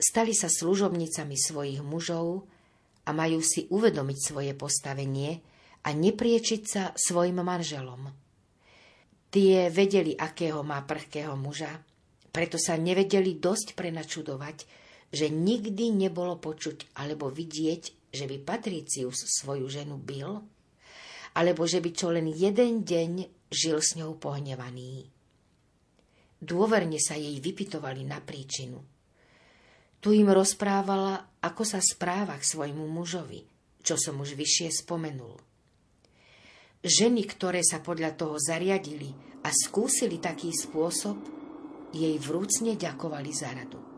stali 0.00 0.32
sa 0.32 0.48
služobnicami 0.48 1.36
svojich 1.36 1.84
mužov 1.84 2.48
a 3.04 3.12
majú 3.12 3.44
si 3.44 3.68
uvedomiť 3.68 4.18
svoje 4.18 4.52
postavenie 4.56 5.44
a 5.84 5.92
nepriečiť 5.92 6.62
sa 6.64 6.90
svojim 6.96 7.44
manželom. 7.44 8.08
Tie 9.28 9.68
vedeli, 9.68 10.16
akého 10.16 10.64
má 10.64 10.80
prhkého 10.82 11.36
muža, 11.36 11.70
preto 12.34 12.58
sa 12.58 12.74
nevedeli 12.74 13.38
dosť 13.38 13.78
prenačudovať, 13.78 14.66
že 15.14 15.30
nikdy 15.30 15.94
nebolo 15.94 16.34
počuť 16.34 16.98
alebo 16.98 17.30
vidieť, 17.30 18.03
že 18.14 18.30
by 18.30 18.46
Patricius 18.46 19.26
svoju 19.26 19.66
ženu 19.66 19.98
bil, 19.98 20.46
alebo 21.34 21.66
že 21.66 21.82
by 21.82 21.90
čo 21.90 22.14
len 22.14 22.30
jeden 22.30 22.86
deň 22.86 23.12
žil 23.50 23.82
s 23.82 23.98
ňou 23.98 24.14
pohnevaný. 24.16 25.10
Dôverne 26.38 27.02
sa 27.02 27.18
jej 27.18 27.42
vypitovali 27.42 28.06
na 28.06 28.22
príčinu. 28.22 28.78
Tu 29.98 30.20
im 30.20 30.28
rozprávala, 30.28 31.40
ako 31.40 31.62
sa 31.64 31.80
správa 31.80 32.36
k 32.36 32.44
svojmu 32.44 32.84
mužovi, 32.86 33.40
čo 33.80 33.96
som 33.96 34.20
už 34.20 34.36
vyššie 34.36 34.84
spomenul. 34.84 35.40
Ženy, 36.84 37.24
ktoré 37.24 37.64
sa 37.64 37.80
podľa 37.80 38.12
toho 38.12 38.36
zariadili 38.36 39.08
a 39.40 39.48
skúsili 39.48 40.20
taký 40.20 40.52
spôsob, 40.52 41.16
jej 41.96 42.20
vrúcne 42.20 42.76
ďakovali 42.76 43.32
za 43.32 43.56
radu. 43.56 43.93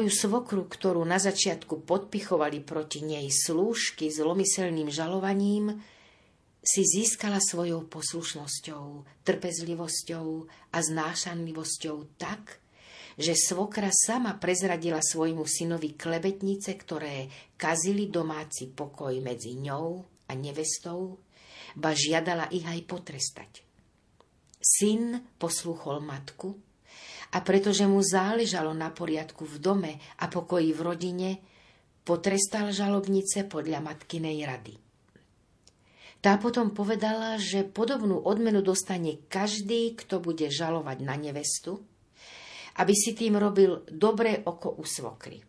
Svoju 0.00 0.16
svokru, 0.16 0.64
ktorú 0.64 1.04
na 1.04 1.20
začiatku 1.20 1.84
podpichovali 1.84 2.64
proti 2.64 3.04
nej 3.04 3.28
slúžky 3.28 4.08
zlomyselným 4.08 4.88
žalovaním, 4.88 5.76
si 6.64 6.88
získala 6.88 7.36
svojou 7.36 7.84
poslušnosťou, 7.84 9.04
trpezlivosťou 9.28 10.26
a 10.72 10.78
znášanlivosťou 10.80 12.16
tak, 12.16 12.64
že 13.20 13.36
svokra 13.36 13.92
sama 13.92 14.40
prezradila 14.40 15.04
svojmu 15.04 15.44
synovi 15.44 15.92
klebetnice, 15.92 16.80
ktoré 16.80 17.28
kazili 17.60 18.08
domáci 18.08 18.72
pokoj 18.72 19.12
medzi 19.20 19.60
ňou 19.60 20.00
a 20.00 20.32
nevestou, 20.32 21.20
ba 21.76 21.92
žiadala 21.92 22.48
ich 22.56 22.64
aj 22.64 22.88
potrestať. 22.88 23.68
Syn 24.64 25.28
posluchol 25.36 26.00
matku, 26.00 26.56
a 27.30 27.38
pretože 27.42 27.86
mu 27.86 28.02
záležalo 28.02 28.74
na 28.74 28.90
poriadku 28.90 29.46
v 29.46 29.56
dome 29.62 29.92
a 30.18 30.26
pokoji 30.26 30.74
v 30.74 30.80
rodine, 30.82 31.30
potrestal 32.02 32.74
žalobnice 32.74 33.46
podľa 33.46 33.78
matkinej 33.84 34.38
rady. 34.42 34.74
Tá 36.20 36.36
potom 36.36 36.76
povedala, 36.76 37.40
že 37.40 37.64
podobnú 37.64 38.20
odmenu 38.20 38.60
dostane 38.60 39.24
každý, 39.30 39.96
kto 39.96 40.20
bude 40.20 40.52
žalovať 40.52 40.98
na 41.00 41.16
nevestu, 41.16 41.80
aby 42.76 42.92
si 42.92 43.16
tým 43.16 43.40
robil 43.40 43.88
dobré 43.88 44.44
oko 44.44 44.76
u 44.76 44.84
svokry. 44.84 45.40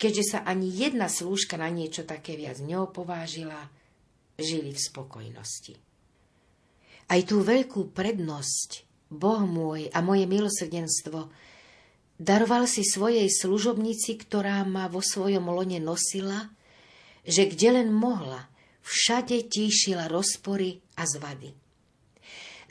Keďže 0.00 0.24
sa 0.24 0.38
ani 0.46 0.70
jedna 0.70 1.10
slúžka 1.10 1.58
na 1.60 1.68
niečo 1.68 2.06
také 2.06 2.38
viac 2.38 2.62
neopovážila, 2.62 3.68
žili 4.40 4.72
v 4.72 4.80
spokojnosti. 4.80 5.74
Aj 7.10 7.20
tú 7.26 7.42
veľkú 7.42 7.90
prednosť 7.90 8.89
Boh 9.10 9.42
môj 9.42 9.90
a 9.90 9.98
moje 10.00 10.24
milosrdenstvo, 10.30 11.28
daroval 12.14 12.70
si 12.70 12.86
svojej 12.86 13.26
služobnici, 13.26 14.14
ktorá 14.14 14.62
ma 14.62 14.86
vo 14.86 15.02
svojom 15.02 15.50
lone 15.50 15.82
nosila, 15.82 16.46
že 17.26 17.50
kde 17.50 17.82
len 17.82 17.88
mohla, 17.90 18.46
všade 18.86 19.50
tíšila 19.50 20.06
rozpory 20.06 20.78
a 20.94 21.04
zvady. 21.04 21.52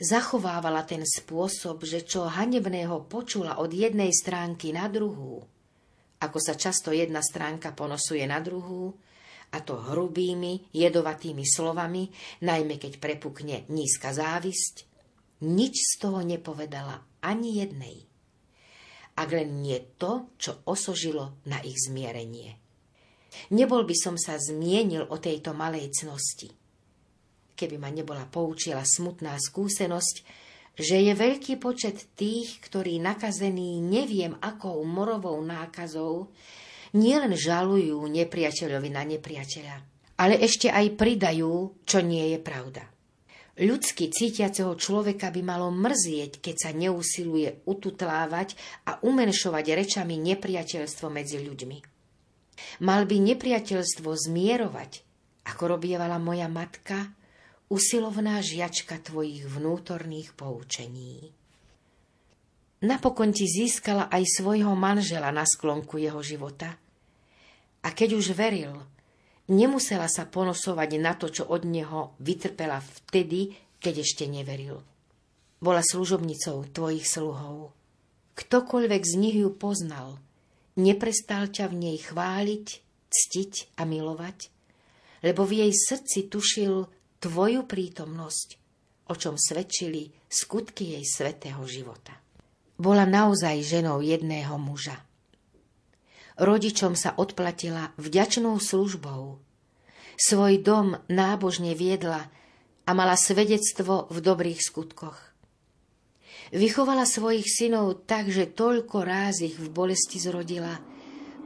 Zachovávala 0.00 0.88
ten 0.88 1.04
spôsob, 1.04 1.84
že 1.84 2.08
čo 2.08 2.24
hanebného 2.24 3.04
počula 3.04 3.60
od 3.60 3.68
jednej 3.68 4.08
stránky 4.16 4.72
na 4.72 4.88
druhú, 4.88 5.44
ako 6.20 6.38
sa 6.40 6.56
často 6.56 6.88
jedna 6.88 7.20
stránka 7.20 7.76
ponosuje 7.76 8.24
na 8.24 8.40
druhú, 8.40 8.96
a 9.50 9.58
to 9.60 9.76
hrubými, 9.76 10.70
jedovatými 10.70 11.42
slovami, 11.42 12.06
najmä 12.46 12.78
keď 12.78 13.02
prepukne 13.02 13.66
nízka 13.66 14.14
závisť, 14.14 14.89
nič 15.40 15.74
z 15.76 15.92
toho 16.00 16.20
nepovedala 16.20 17.00
ani 17.24 17.60
jednej. 17.60 18.04
Ak 19.16 19.32
len 19.32 19.60
nie 19.60 19.80
to, 20.00 20.32
čo 20.40 20.64
osožilo 20.64 21.40
na 21.44 21.60
ich 21.60 21.76
zmierenie. 21.76 22.56
Nebol 23.52 23.84
by 23.84 23.96
som 23.96 24.16
sa 24.16 24.40
zmienil 24.40 25.06
o 25.06 25.16
tejto 25.20 25.54
malej 25.54 25.92
cnosti, 25.92 26.50
keby 27.54 27.76
ma 27.78 27.92
nebola 27.92 28.26
poučila 28.26 28.82
smutná 28.82 29.38
skúsenosť, 29.38 30.16
že 30.74 30.96
je 30.98 31.12
veľký 31.14 31.60
počet 31.60 32.10
tých, 32.16 32.58
ktorí 32.64 32.98
nakazení 32.98 33.78
neviem 33.78 34.34
akou 34.40 34.82
morovou 34.82 35.38
nákazou, 35.44 36.32
nielen 36.96 37.36
žalujú 37.38 38.02
nepriateľovi 38.08 38.88
na 38.90 39.02
nepriateľa, 39.06 39.76
ale 40.18 40.34
ešte 40.42 40.72
aj 40.72 40.96
pridajú, 40.98 41.84
čo 41.86 41.98
nie 42.02 42.34
je 42.34 42.38
pravda 42.42 42.82
Ľudsky 43.60 44.08
cítiaceho 44.08 44.72
človeka 44.72 45.28
by 45.28 45.44
malo 45.44 45.68
mrzieť, 45.68 46.40
keď 46.40 46.56
sa 46.56 46.70
neusiluje 46.72 47.68
ututlávať 47.68 48.56
a 48.88 48.96
umenšovať 49.04 49.64
rečami 49.76 50.16
nepriateľstvo 50.16 51.12
medzi 51.12 51.44
ľuďmi. 51.44 51.78
Mal 52.80 53.04
by 53.04 53.16
nepriateľstvo 53.20 54.08
zmierovať, 54.08 55.04
ako 55.44 55.76
robievala 55.76 56.16
moja 56.16 56.48
matka, 56.48 57.12
usilovná 57.68 58.40
žiačka 58.40 58.96
tvojich 58.96 59.44
vnútorných 59.44 60.32
poučení. 60.32 61.36
Napokon 62.80 63.36
ti 63.36 63.44
získala 63.44 64.08
aj 64.08 64.40
svojho 64.40 64.72
manžela 64.72 65.28
na 65.28 65.44
sklonku 65.44 66.00
jeho 66.00 66.24
života. 66.24 66.80
A 67.84 67.92
keď 67.92 68.16
už 68.16 68.32
veril, 68.32 68.72
Nemusela 69.50 70.06
sa 70.06 70.30
ponosovať 70.30 70.90
na 71.02 71.18
to, 71.18 71.26
čo 71.26 71.42
od 71.42 71.66
neho 71.66 72.14
vytrpela 72.22 72.78
vtedy, 72.78 73.50
keď 73.82 74.06
ešte 74.06 74.24
neveril. 74.30 74.78
Bola 75.58 75.82
služobnicou 75.82 76.70
tvojich 76.70 77.02
sluhov. 77.02 77.74
Ktokoľvek 78.38 79.02
z 79.02 79.14
nich 79.18 79.36
ju 79.42 79.50
poznal, 79.50 80.22
neprestal 80.78 81.50
ťa 81.50 81.66
v 81.66 81.74
nej 81.82 81.98
chváliť, 81.98 82.66
ctiť 83.10 83.74
a 83.74 83.82
milovať, 83.82 84.38
lebo 85.26 85.42
v 85.42 85.66
jej 85.66 85.72
srdci 85.74 86.30
tušil 86.30 86.86
tvoju 87.18 87.66
prítomnosť, 87.66 88.48
o 89.10 89.14
čom 89.18 89.34
svedčili 89.34 90.14
skutky 90.30 90.94
jej 90.94 91.04
svetého 91.04 91.60
života. 91.66 92.14
Bola 92.78 93.02
naozaj 93.02 93.60
ženou 93.66 93.98
jedného 93.98 94.54
muža 94.56 95.09
rodičom 96.40 96.96
sa 96.96 97.12
odplatila 97.14 97.92
vďačnou 98.00 98.56
službou. 98.56 99.38
Svoj 100.16 100.60
dom 100.64 100.96
nábožne 101.12 101.76
viedla 101.76 102.32
a 102.88 102.90
mala 102.96 103.14
svedectvo 103.14 104.08
v 104.08 104.18
dobrých 104.24 104.60
skutkoch. 104.60 105.16
Vychovala 106.50 107.06
svojich 107.06 107.46
synov 107.46 108.08
tak, 108.10 108.26
že 108.32 108.50
toľko 108.50 109.06
ráz 109.06 109.44
ich 109.44 109.54
v 109.60 109.70
bolesti 109.70 110.18
zrodila, 110.18 110.82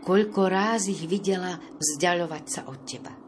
koľko 0.07 0.49
ráz 0.49 0.89
ich 0.89 1.05
videla 1.05 1.61
vzdialovať 1.77 2.45
sa 2.49 2.61
od 2.65 2.81
teba. 2.89 3.24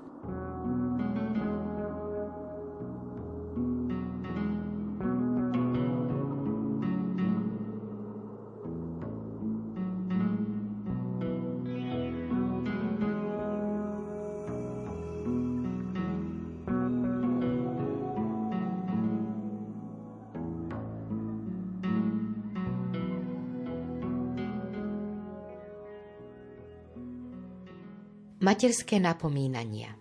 Materské 28.56 28.96
napomínania 28.96 29.92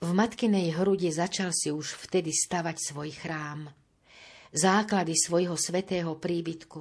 V 0.00 0.10
matkinej 0.16 0.72
hrudi 0.80 1.12
začal 1.12 1.52
si 1.52 1.68
už 1.68 1.92
vtedy 2.08 2.32
stavať 2.32 2.80
svoj 2.80 3.12
chrám, 3.12 3.68
základy 4.48 5.12
svojho 5.12 5.60
svetého 5.60 6.16
príbytku. 6.16 6.80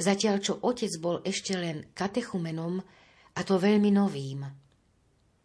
Zatiaľ, 0.00 0.40
čo 0.40 0.56
otec 0.64 0.88
bol 1.04 1.20
ešte 1.20 1.52
len 1.52 1.84
katechumenom, 1.92 2.80
a 3.36 3.40
to 3.44 3.60
veľmi 3.60 3.92
novým. 3.92 4.48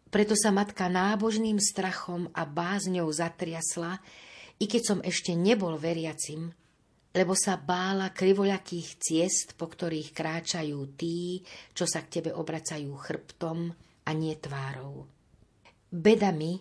Preto 0.08 0.32
sa 0.32 0.48
matka 0.48 0.88
nábožným 0.88 1.60
strachom 1.60 2.32
a 2.32 2.48
bázňou 2.48 3.12
zatriasla, 3.12 4.00
i 4.56 4.64
keď 4.64 4.82
som 4.88 4.98
ešte 5.04 5.36
nebol 5.36 5.76
veriacim, 5.76 6.56
lebo 7.16 7.32
sa 7.32 7.56
bála 7.56 8.12
krivoľakých 8.12 8.88
ciest, 9.00 9.56
po 9.56 9.68
ktorých 9.70 10.12
kráčajú 10.12 10.78
tí, 10.94 11.40
čo 11.72 11.88
sa 11.88 12.04
k 12.04 12.20
tebe 12.20 12.30
obracajú 12.36 12.92
chrbtom 12.94 13.72
a 14.04 14.10
nie 14.12 14.36
tvárou. 14.36 15.08
Beda 15.88 16.28
mi, 16.36 16.60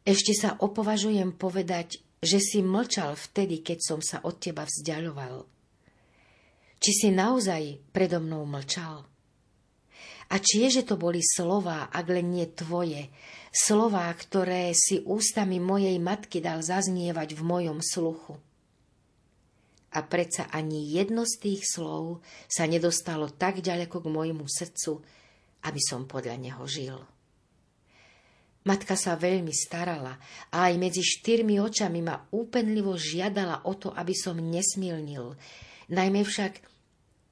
ešte 0.00 0.32
sa 0.32 0.56
opovažujem 0.56 1.36
povedať, 1.36 2.00
že 2.20 2.40
si 2.40 2.64
mlčal 2.64 3.16
vtedy, 3.16 3.60
keď 3.60 3.78
som 3.80 4.00
sa 4.00 4.24
od 4.24 4.40
teba 4.40 4.64
vzdialoval. 4.64 5.44
Či 6.80 6.90
si 6.96 7.08
naozaj 7.12 7.92
predo 7.92 8.20
mnou 8.20 8.48
mlčal? 8.48 9.04
A 10.30 10.38
či 10.38 10.64
je, 10.64 10.80
že 10.80 10.86
to 10.88 10.96
boli 10.96 11.20
slová, 11.20 11.90
ak 11.92 12.06
len 12.08 12.32
nie 12.32 12.46
tvoje, 12.48 13.10
slová, 13.52 14.08
ktoré 14.14 14.72
si 14.72 15.02
ústami 15.04 15.58
mojej 15.58 15.98
matky 16.00 16.40
dal 16.40 16.64
zaznievať 16.64 17.36
v 17.36 17.42
mojom 17.44 17.78
sluchu? 17.84 18.38
A 19.90 20.06
predsa 20.06 20.46
ani 20.54 20.94
jedno 20.94 21.26
z 21.26 21.34
tých 21.42 21.62
slov 21.66 22.22
sa 22.46 22.62
nedostalo 22.70 23.26
tak 23.34 23.58
ďaleko 23.58 23.98
k 23.98 24.06
môjmu 24.06 24.46
srdcu, 24.46 25.02
aby 25.66 25.80
som 25.82 26.06
podľa 26.06 26.38
neho 26.38 26.62
žil. 26.70 26.98
Matka 28.60 28.94
sa 28.94 29.16
veľmi 29.16 29.50
starala 29.50 30.20
a 30.52 30.68
aj 30.68 30.74
medzi 30.76 31.00
štyrmi 31.00 31.58
očami 31.58 32.04
ma 32.04 32.22
úpenlivo 32.30 32.94
žiadala 32.94 33.66
o 33.66 33.72
to, 33.74 33.90
aby 33.90 34.12
som 34.14 34.36
nesmilnil, 34.36 35.34
najmä 35.90 36.22
však 36.22 36.60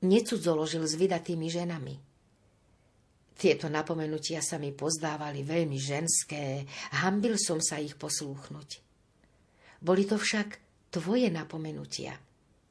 necudzoložil 0.09 0.83
s 0.89 0.97
vydatými 0.97 1.47
ženami. 1.53 1.95
Tieto 3.39 3.71
napomenutia 3.71 4.43
sa 4.43 4.59
mi 4.59 4.75
pozdávali 4.75 5.47
veľmi 5.47 5.79
ženské, 5.79 6.67
hambil 7.07 7.39
som 7.39 7.63
sa 7.63 7.79
ich 7.79 7.95
poslúchnuť. 7.95 8.83
Boli 9.79 10.11
to 10.11 10.19
však 10.19 10.59
tvoje 10.91 11.31
napomenutia– 11.31 12.19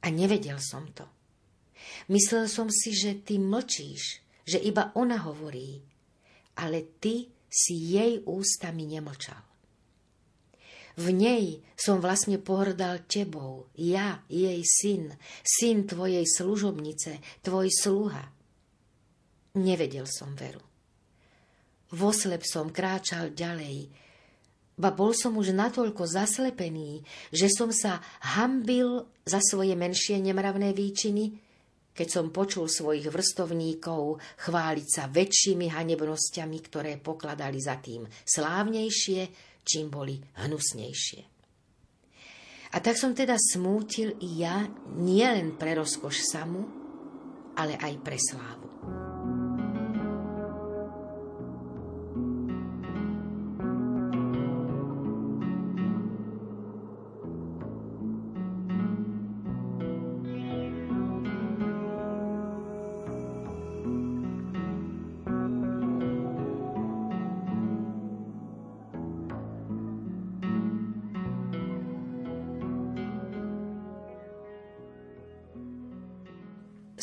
a 0.07 0.11
nevedel 0.11 0.55
som 0.63 0.87
to. 0.95 1.03
Myslel 2.07 2.47
som 2.47 2.71
si, 2.71 2.95
že 2.95 3.19
ty 3.27 3.35
mlčíš, 3.35 4.23
že 4.47 4.63
iba 4.63 4.95
ona 4.95 5.19
hovorí, 5.27 5.83
ale 6.55 6.87
ty 7.03 7.27
si 7.51 7.75
jej 7.75 8.23
ústami 8.23 8.87
nemlčal. 8.87 9.43
V 10.97 11.13
nej 11.13 11.61
som 11.77 12.01
vlastne 12.01 12.41
pohrdal 12.41 13.05
tebou, 13.05 13.69
ja, 13.77 14.23
jej 14.31 14.63
syn, 14.65 15.13
syn 15.45 15.85
tvojej 15.85 16.25
služobnice, 16.25 17.43
tvoj 17.45 17.69
sluha. 17.69 18.23
Nevedel 19.59 20.09
som 20.09 20.33
veru. 20.33 20.63
Voslep 21.93 22.41
som 22.47 22.73
kráčal 22.73 23.35
ďalej, 23.35 24.06
Ba 24.77 24.93
bol 24.93 25.17
som 25.17 25.33
už 25.33 25.57
natoľko 25.57 26.05
zaslepený, 26.05 27.01
že 27.33 27.49
som 27.49 27.73
sa 27.73 27.97
hambil 28.37 29.09
za 29.25 29.41
svoje 29.41 29.73
menšie 29.73 30.21
nemravné 30.21 30.69
výčiny, 30.77 31.33
keď 31.97 32.07
som 32.13 32.29
počul 32.29 32.69
svojich 32.69 33.09
vrstovníkov 33.09 34.21
chváliť 34.21 34.87
sa 34.87 35.09
väčšími 35.09 35.73
hanebnosťami, 35.73 36.57
ktoré 36.61 37.01
pokladali 37.01 37.57
za 37.57 37.81
tým 37.81 38.05
slávnejšie, 38.05 39.21
čím 39.65 39.89
boli 39.89 40.21
hnusnejšie. 40.45 41.21
A 42.67 42.77
tak 42.77 43.01
som 43.01 43.17
teda 43.17 43.33
smútil 43.41 44.13
i 44.21 44.45
ja 44.45 44.69
nielen 44.93 45.57
pre 45.57 45.73
rozkoš 45.73 46.21
samu, 46.21 46.61
ale 47.57 47.73
aj 47.81 47.93
pre 48.05 48.21
slávu. 48.21 48.66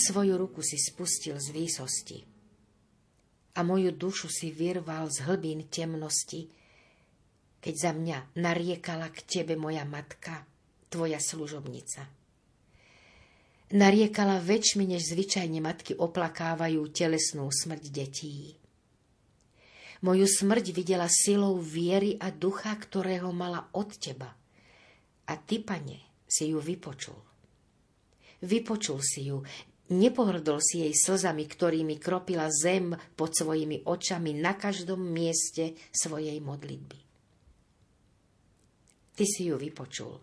Svoju 0.04 0.36
ruku 0.36 0.60
si 0.60 0.76
spustil 0.76 1.40
z 1.40 1.48
výsosti 1.48 2.18
a 3.54 3.62
moju 3.62 3.88
dušu 3.88 4.28
si 4.28 4.50
vyrval 4.50 5.08
z 5.08 5.24
hlbín 5.24 5.64
temnosti, 5.70 6.50
keď 7.62 7.74
za 7.74 7.90
mňa 7.96 8.18
nariekala 8.36 9.08
k 9.08 9.24
tebe 9.24 9.56
moja 9.56 9.88
matka, 9.88 10.44
tvoja 10.92 11.16
služobnica. 11.16 12.04
Nariekala 13.72 14.44
väčšmi, 14.44 14.84
než 14.84 15.08
zvyčajne 15.08 15.64
matky 15.64 15.96
oplakávajú 15.96 16.84
telesnú 16.92 17.48
smrť 17.48 17.84
detí. 17.88 18.60
Moju 20.04 20.28
smrť 20.28 20.68
videla 20.76 21.08
silou 21.08 21.56
viery 21.56 22.20
a 22.20 22.28
ducha, 22.28 22.76
ktorého 22.76 23.32
mala 23.32 23.72
od 23.72 23.88
teba. 23.96 24.36
A 25.24 25.32
ty, 25.40 25.64
pane, 25.64 26.04
si 26.28 26.52
ju 26.52 26.60
vypočul. 26.60 27.16
Vypočul 28.44 29.00
si 29.00 29.32
ju, 29.32 29.40
Nepohrdol 29.84 30.64
si 30.64 30.80
jej 30.80 30.94
slzami, 30.96 31.44
ktorými 31.44 32.00
kropila 32.00 32.48
zem 32.48 32.96
pod 33.12 33.36
svojimi 33.36 33.84
očami 33.84 34.32
na 34.32 34.56
každom 34.56 34.96
mieste 34.96 35.76
svojej 35.92 36.40
modlitby. 36.40 36.98
ty 39.14 39.24
si 39.30 39.46
ju 39.46 39.54
vypočul. 39.54 40.18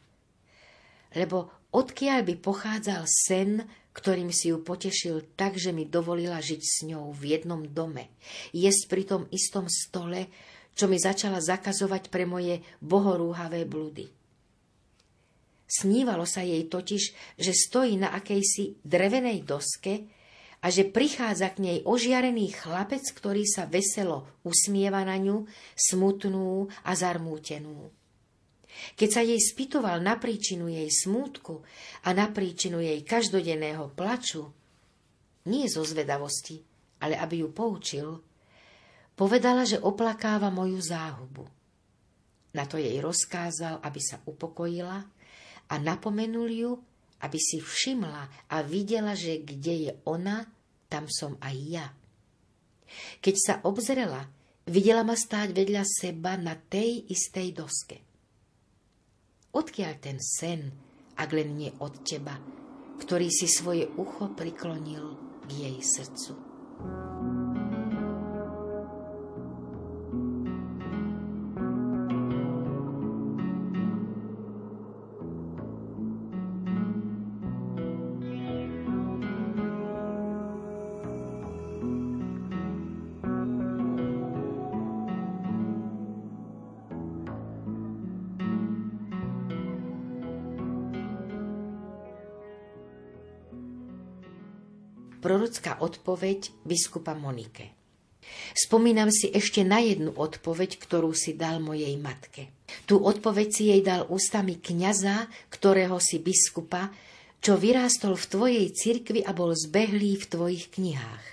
Lebo 1.15 1.67
odkiaľ 1.71 2.27
by 2.27 2.35
pochádzal 2.39 3.03
sen, 3.07 3.63
ktorým 3.91 4.31
si 4.31 4.51
ju 4.51 4.63
potešil 4.63 5.35
tak, 5.35 5.59
že 5.59 5.75
mi 5.75 5.87
dovolila 5.87 6.39
žiť 6.39 6.61
s 6.63 6.77
ňou 6.87 7.11
v 7.11 7.35
jednom 7.35 7.63
dome, 7.67 8.11
jesť 8.55 8.83
pri 8.87 9.03
tom 9.03 9.21
istom 9.31 9.67
stole, 9.67 10.31
čo 10.75 10.87
mi 10.87 10.95
začala 10.95 11.43
zakazovať 11.43 12.07
pre 12.07 12.23
moje 12.23 12.63
bohorúhavé 12.79 13.67
blúdy. 13.67 14.07
Snívalo 15.71 16.27
sa 16.27 16.43
jej 16.43 16.67
totiž, 16.67 17.03
že 17.39 17.51
stojí 17.55 17.95
na 17.95 18.11
akejsi 18.11 18.83
drevenej 18.83 19.47
doske 19.47 20.03
a 20.59 20.67
že 20.67 20.91
prichádza 20.91 21.47
k 21.55 21.63
nej 21.63 21.77
ožiarený 21.87 22.51
chlapec, 22.51 23.07
ktorý 23.15 23.47
sa 23.47 23.71
veselo 23.71 24.27
usmieva 24.43 24.99
na 25.07 25.15
ňu, 25.15 25.47
smutnú 25.79 26.67
a 26.83 26.91
zarmútenú. 26.91 27.87
Keď 28.99 29.09
sa 29.09 29.23
jej 29.23 29.39
spýtoval 29.39 30.03
na 30.03 30.19
príčinu 30.19 30.67
jej 30.67 30.91
smútku 30.91 31.63
a 32.03 32.11
na 32.11 32.27
príčinu 32.27 32.83
jej 32.83 32.99
každodenného 33.07 33.95
plaču, 33.95 34.51
nie 35.47 35.71
zo 35.71 35.87
zvedavosti, 35.87 36.59
ale 36.99 37.15
aby 37.15 37.47
ju 37.47 37.49
poučil, 37.55 38.07
povedala, 39.15 39.63
že 39.63 39.79
oplakáva 39.79 40.51
moju 40.51 40.83
záhubu. 40.83 41.47
Na 42.51 42.67
to 42.67 42.75
jej 42.75 42.99
rozkázal, 42.99 43.79
aby 43.79 43.99
sa 44.03 44.19
upokojila 44.27 45.20
a 45.71 45.79
napomenul 45.79 46.51
ju, 46.51 46.71
aby 47.23 47.39
si 47.39 47.63
všimla 47.63 48.51
a 48.51 48.55
videla, 48.65 49.15
že 49.15 49.39
kde 49.39 49.89
je 49.89 49.91
ona, 50.03 50.43
tam 50.91 51.07
som 51.07 51.39
aj 51.39 51.55
ja. 51.71 51.87
Keď 53.23 53.35
sa 53.39 53.53
obzrela, 53.63 54.27
videla 54.67 55.07
ma 55.07 55.15
stáť 55.15 55.55
vedľa 55.55 55.83
seba 55.87 56.35
na 56.35 56.59
tej 56.59 57.07
istej 57.07 57.47
doske. 57.55 57.97
Odkiaľ 59.55 59.93
ten 60.03 60.19
sen, 60.19 60.71
ak 61.15 61.29
len 61.31 61.55
nie 61.55 61.71
od 61.79 62.03
teba, 62.03 62.35
ktorý 62.99 63.31
si 63.31 63.47
svoje 63.47 63.87
ucho 63.95 64.35
priklonil 64.35 65.15
k 65.47 65.49
jej 65.51 65.77
srdcu? 65.79 66.33
prorocká 66.81 67.40
odpoveď 96.11 96.67
biskupa 96.67 97.15
Monike. 97.15 97.71
Spomínam 98.51 99.07
si 99.15 99.31
ešte 99.31 99.63
na 99.63 99.79
jednu 99.79 100.11
odpoveď, 100.11 100.75
ktorú 100.75 101.15
si 101.15 101.39
dal 101.39 101.63
mojej 101.63 101.95
matke. 101.95 102.51
Tú 102.83 102.99
odpoveď 102.99 103.47
si 103.47 103.71
jej 103.71 103.79
dal 103.79 104.03
ústami 104.11 104.59
kňaza, 104.59 105.31
ktorého 105.47 105.95
si 106.03 106.19
biskupa, 106.19 106.91
čo 107.39 107.55
vyrástol 107.55 108.19
v 108.19 108.27
tvojej 108.27 108.67
cirkvi 108.75 109.23
a 109.23 109.31
bol 109.31 109.55
zbehlý 109.55 110.19
v 110.19 110.25
tvojich 110.27 110.67
knihách. 110.75 111.25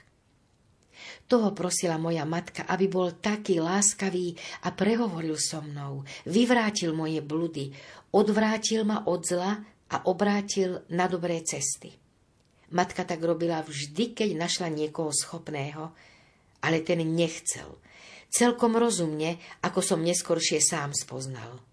Toho 1.27 1.51
prosila 1.59 1.99
moja 1.99 2.23
matka, 2.23 2.63
aby 2.71 2.87
bol 2.87 3.19
taký 3.19 3.59
láskavý 3.59 4.39
a 4.63 4.71
prehovoril 4.71 5.35
so 5.35 5.59
mnou, 5.59 6.07
vyvrátil 6.23 6.95
moje 6.95 7.19
bludy, 7.19 7.75
odvrátil 8.15 8.87
ma 8.87 9.03
od 9.11 9.27
zla 9.27 9.59
a 9.91 9.97
obrátil 10.07 10.87
na 10.87 11.11
dobré 11.11 11.43
cesty. 11.43 12.08
Matka 12.69 13.05
tak 13.05 13.25
robila 13.25 13.65
vždy, 13.65 14.13
keď 14.13 14.37
našla 14.37 14.69
niekoho 14.69 15.09
schopného, 15.09 15.93
ale 16.61 16.85
ten 16.85 17.01
nechcel. 17.01 17.81
Celkom 18.29 18.77
rozumne, 18.77 19.41
ako 19.65 19.81
som 19.81 20.05
neskoršie 20.05 20.61
sám 20.61 20.93
spoznal. 20.93 21.65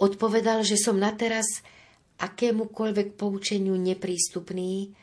Odpovedal, 0.00 0.64
že 0.64 0.80
som 0.80 0.96
na 0.96 1.12
teraz 1.12 1.60
akémukoľvek 2.16 3.20
poučeniu 3.20 3.76
neprístupný, 3.76 4.96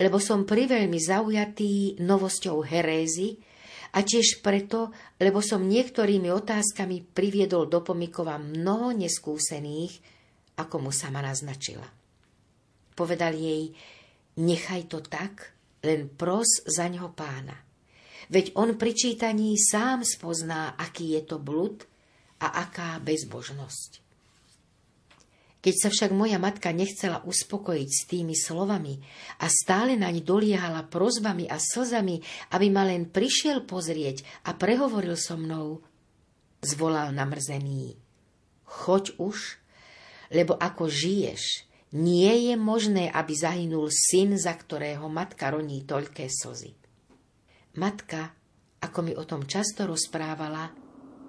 lebo 0.00 0.16
som 0.16 0.48
priveľmi 0.48 0.96
zaujatý 0.96 2.00
novosťou 2.00 2.64
herézy 2.64 3.36
a 3.94 4.02
tiež 4.02 4.40
preto, 4.40 4.90
lebo 5.20 5.44
som 5.44 5.62
niektorými 5.62 6.32
otázkami 6.32 7.14
priviedol 7.14 7.68
do 7.68 7.84
pomikova 7.84 8.40
mnoho 8.40 8.96
neskúsených, 8.96 10.00
ako 10.58 10.88
mu 10.88 10.90
sama 10.90 11.20
naznačila. 11.20 11.86
Povedal 12.94 13.36
jej, 13.36 13.70
Nechaj 14.34 14.90
to 14.90 14.98
tak, 14.98 15.54
len 15.86 16.10
pros 16.10 16.64
za 16.66 16.90
ňoho 16.90 17.14
pána. 17.14 17.54
Veď 18.32 18.56
on 18.56 18.80
pri 18.80 18.96
čítaní 18.96 19.54
sám 19.60 20.02
spozná, 20.02 20.74
aký 20.80 21.14
je 21.14 21.22
to 21.22 21.36
blud 21.36 21.84
a 22.40 22.66
aká 22.66 22.98
bezbožnosť. 22.98 24.04
Keď 25.64 25.74
sa 25.80 25.88
však 25.88 26.12
moja 26.12 26.36
matka 26.36 26.76
nechcela 26.76 27.24
uspokojiť 27.24 27.88
s 27.88 28.02
tými 28.04 28.36
slovami 28.36 29.00
a 29.40 29.48
stále 29.48 29.96
naň 29.96 30.20
doliehala 30.20 30.84
prozbami 30.84 31.48
a 31.48 31.56
slzami, 31.56 32.20
aby 32.52 32.68
ma 32.68 32.84
len 32.84 33.08
prišiel 33.08 33.64
pozrieť 33.64 34.44
a 34.44 34.52
prehovoril 34.52 35.16
so 35.16 35.40
mnou, 35.40 35.80
zvolal 36.60 37.16
namrzený. 37.16 37.96
Choď 38.68 39.16
už, 39.16 39.56
lebo 40.28 40.52
ako 40.52 40.84
žiješ, 40.84 41.64
nie 41.94 42.50
je 42.50 42.54
možné, 42.58 43.06
aby 43.10 43.32
zahynul 43.38 43.86
syn, 43.90 44.34
za 44.34 44.54
ktorého 44.54 45.06
matka 45.06 45.50
roní 45.50 45.86
toľké 45.86 46.26
slzy. 46.26 46.74
Matka, 47.78 48.34
ako 48.82 48.98
mi 49.02 49.12
o 49.14 49.22
tom 49.26 49.46
často 49.46 49.86
rozprávala, 49.86 50.74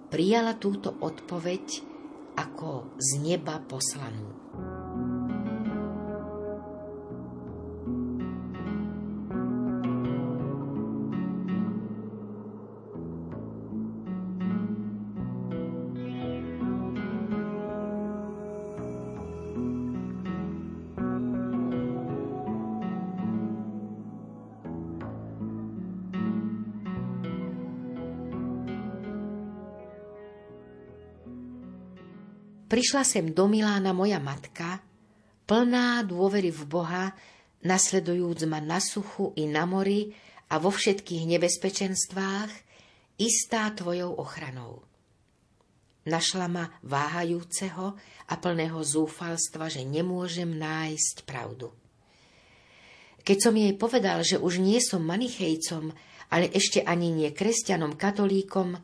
prijala 0.09 0.57
túto 0.57 0.93
odpoveď 1.01 1.65
ako 2.37 2.97
z 2.97 3.09
neba 3.21 3.61
poslanú. 3.61 4.44
Prišla 32.75 33.07
sem 33.07 33.31
do 33.31 33.47
Milána 33.47 33.95
moja 33.95 34.19
matka, 34.19 34.83
plná 35.47 36.03
dôvery 36.03 36.51
v 36.51 36.67
Boha, 36.67 37.15
nasledujúc 37.63 38.51
ma 38.51 38.59
na 38.59 38.83
suchu 38.83 39.31
i 39.39 39.47
na 39.47 39.63
mori 39.63 40.11
a 40.51 40.59
vo 40.59 40.75
všetkých 40.75 41.23
nebezpečenstvách, 41.23 42.51
istá 43.15 43.71
tvojou 43.71 44.19
ochranou. 44.19 44.83
Našla 46.03 46.51
ma 46.51 46.67
váhajúceho 46.83 47.95
a 48.27 48.33
plného 48.35 48.83
zúfalstva, 48.83 49.71
že 49.71 49.87
nemôžem 49.87 50.51
nájsť 50.51 51.23
pravdu. 51.23 51.71
Keď 53.23 53.37
som 53.39 53.55
jej 53.55 53.71
povedal, 53.71 54.19
že 54.19 54.35
už 54.35 54.59
nie 54.59 54.83
som 54.83 54.99
manichejcom, 54.99 55.95
ale 56.27 56.51
ešte 56.51 56.83
ani 56.83 57.23
nie 57.23 57.31
kresťanom 57.31 57.95
katolíkom, 57.95 58.75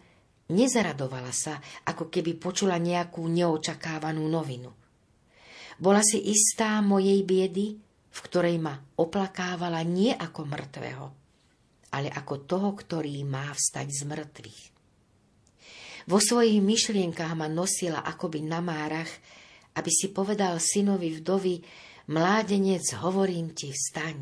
Nezaradovala 0.51 1.31
sa, 1.31 1.63
ako 1.87 2.11
keby 2.11 2.35
počula 2.35 2.75
nejakú 2.75 3.23
neočakávanú 3.23 4.27
novinu. 4.27 4.69
Bola 5.79 6.03
si 6.03 6.19
istá 6.29 6.83
mojej 6.83 7.23
biedy, 7.23 7.79
v 8.11 8.19
ktorej 8.27 8.59
ma 8.59 8.75
oplakávala 8.99 9.81
nie 9.87 10.11
ako 10.11 10.43
mŕtvého, 10.43 11.05
ale 11.95 12.11
ako 12.11 12.33
toho, 12.43 12.69
ktorý 12.75 13.23
má 13.23 13.49
vstať 13.55 13.87
z 13.89 14.01
mŕtvych. 14.03 14.61
Vo 16.11 16.19
svojich 16.19 16.59
myšlienkach 16.59 17.33
ma 17.33 17.47
nosila 17.47 18.03
akoby 18.03 18.43
na 18.43 18.59
márach, 18.59 19.09
aby 19.79 19.87
si 19.87 20.11
povedal 20.11 20.59
synovi 20.59 21.15
vdovy, 21.17 21.63
mládenec, 22.11 22.83
hovorím 22.99 23.55
ti, 23.55 23.71
vstaň. 23.71 24.17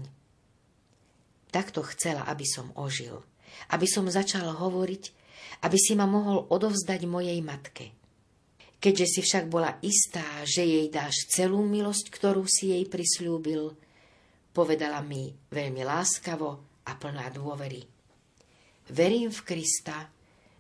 Takto 1.50 1.82
chcela, 1.90 2.30
aby 2.30 2.46
som 2.46 2.70
ožil, 2.78 3.26
aby 3.74 3.90
som 3.90 4.06
začal 4.06 4.54
hovoriť 4.54 5.19
aby 5.64 5.78
si 5.78 5.94
ma 5.98 6.08
mohol 6.08 6.48
odovzdať 6.48 7.02
mojej 7.10 7.40
matke. 7.44 7.92
Keďže 8.80 9.06
si 9.12 9.20
však 9.20 9.52
bola 9.52 9.76
istá, 9.84 10.24
že 10.48 10.64
jej 10.64 10.88
dáš 10.88 11.28
celú 11.28 11.60
milosť, 11.68 12.08
ktorú 12.08 12.48
si 12.48 12.72
jej 12.72 12.88
prislúbil, 12.88 13.76
povedala 14.56 15.04
mi 15.04 15.36
veľmi 15.52 15.84
láskavo 15.84 16.50
a 16.88 16.92
plná 16.96 17.28
dôvery. 17.36 17.84
Verím 18.90 19.30
v 19.36 19.42
Krista, 19.44 20.08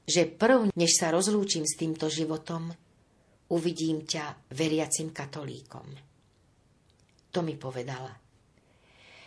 že 0.04 0.28
prv, 0.28 0.76
než 0.76 1.00
sa 1.00 1.16
rozlúčim 1.16 1.64
s 1.64 1.80
týmto 1.80 2.12
životom, 2.12 2.70
uvidím 3.56 4.04
ťa 4.04 4.52
veriacim 4.52 5.16
katolíkom. 5.16 5.88
To 7.32 7.40
mi 7.40 7.56
povedala. 7.56 8.14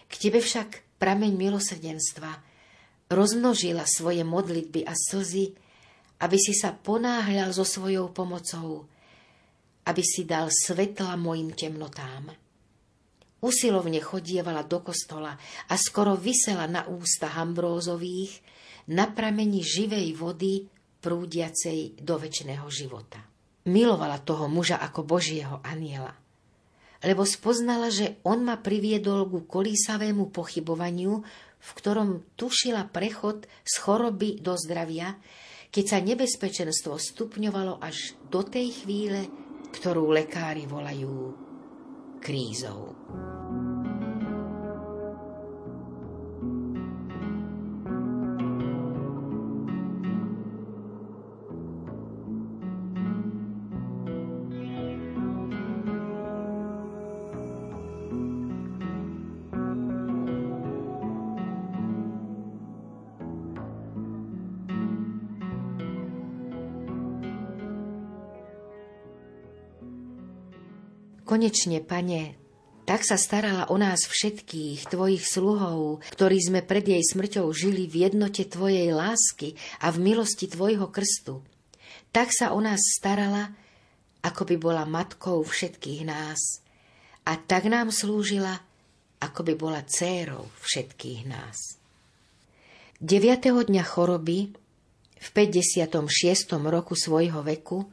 K 0.07 0.15
tebe 0.21 0.45
však 0.45 1.01
prameň 1.01 1.33
milosrdenstva 1.33 2.52
rozmnožila 3.13 3.85
svoje 3.85 4.25
modlitby 4.25 4.89
a 4.89 4.97
slzy, 4.97 5.53
aby 6.23 6.39
si 6.39 6.55
sa 6.57 6.73
ponáhľal 6.73 7.53
so 7.53 7.67
svojou 7.67 8.11
pomocou, 8.11 8.87
aby 9.85 10.03
si 10.03 10.23
dal 10.23 10.49
svetla 10.49 11.19
mojim 11.19 11.51
temnotám. 11.53 12.31
Usilovne 13.43 13.99
chodievala 13.99 14.63
do 14.63 14.79
kostola 14.87 15.35
a 15.67 15.75
skoro 15.75 16.15
vysela 16.15 16.71
na 16.71 16.87
ústa 16.87 17.27
Hambrózových 17.27 18.39
na 18.95 19.11
prameni 19.11 19.67
živej 19.67 20.15
vody 20.15 20.71
prúdiacej 21.03 21.99
do 21.99 22.15
väčšného 22.23 22.67
života. 22.71 23.19
Milovala 23.67 24.23
toho 24.23 24.47
muža 24.47 24.79
ako 24.79 25.03
Božieho 25.03 25.59
aniela, 25.67 26.15
lebo 27.03 27.27
spoznala, 27.27 27.91
že 27.91 28.23
on 28.23 28.47
ma 28.47 28.63
priviedol 28.63 29.27
ku 29.27 29.43
kolísavému 29.43 30.31
pochybovaniu, 30.31 31.23
v 31.63 31.71
ktorom 31.79 32.11
tušila 32.35 32.91
prechod 32.91 33.47
z 33.63 33.75
choroby 33.79 34.43
do 34.43 34.59
zdravia, 34.59 35.15
keď 35.71 35.85
sa 35.87 35.99
nebezpečenstvo 36.03 36.99
stupňovalo 36.99 37.79
až 37.79 38.19
do 38.27 38.43
tej 38.43 38.83
chvíle, 38.83 39.31
ktorú 39.73 40.11
lekári 40.11 40.67
volajú 40.69 41.33
krízou. 42.21 42.93
Konečne, 71.33 71.81
pane, 71.81 72.37
tak 72.85 73.09
sa 73.09 73.17
starala 73.17 73.73
o 73.73 73.81
nás 73.81 74.05
všetkých, 74.05 74.85
tvojich 74.85 75.25
sluhov, 75.25 76.05
ktorí 76.13 76.37
sme 76.37 76.61
pred 76.61 76.85
jej 76.85 77.01
smrťou 77.01 77.49
žili 77.57 77.89
v 77.89 78.05
jednote 78.05 78.45
tvojej 78.45 78.93
lásky 78.93 79.57
a 79.81 79.89
v 79.89 80.13
milosti 80.13 80.45
tvojho 80.45 80.93
krstu. 80.93 81.41
Tak 82.13 82.37
sa 82.37 82.53
o 82.53 82.61
nás 82.61 82.85
starala, 82.85 83.49
ako 84.21 84.45
by 84.45 84.57
bola 84.61 84.85
matkou 84.85 85.41
všetkých 85.41 86.05
nás. 86.05 86.61
A 87.25 87.41
tak 87.41 87.65
nám 87.65 87.89
slúžila, 87.89 88.61
ako 89.25 89.41
by 89.49 89.55
bola 89.57 89.81
dcérou 89.89 90.53
všetkých 90.61 91.33
nás. 91.33 91.81
9. 93.01 93.73
dňa 93.73 93.85
choroby, 93.89 94.53
v 95.17 95.29
56. 95.33 95.97
roku 96.61 96.93
svojho 96.93 97.41
veku 97.41 97.89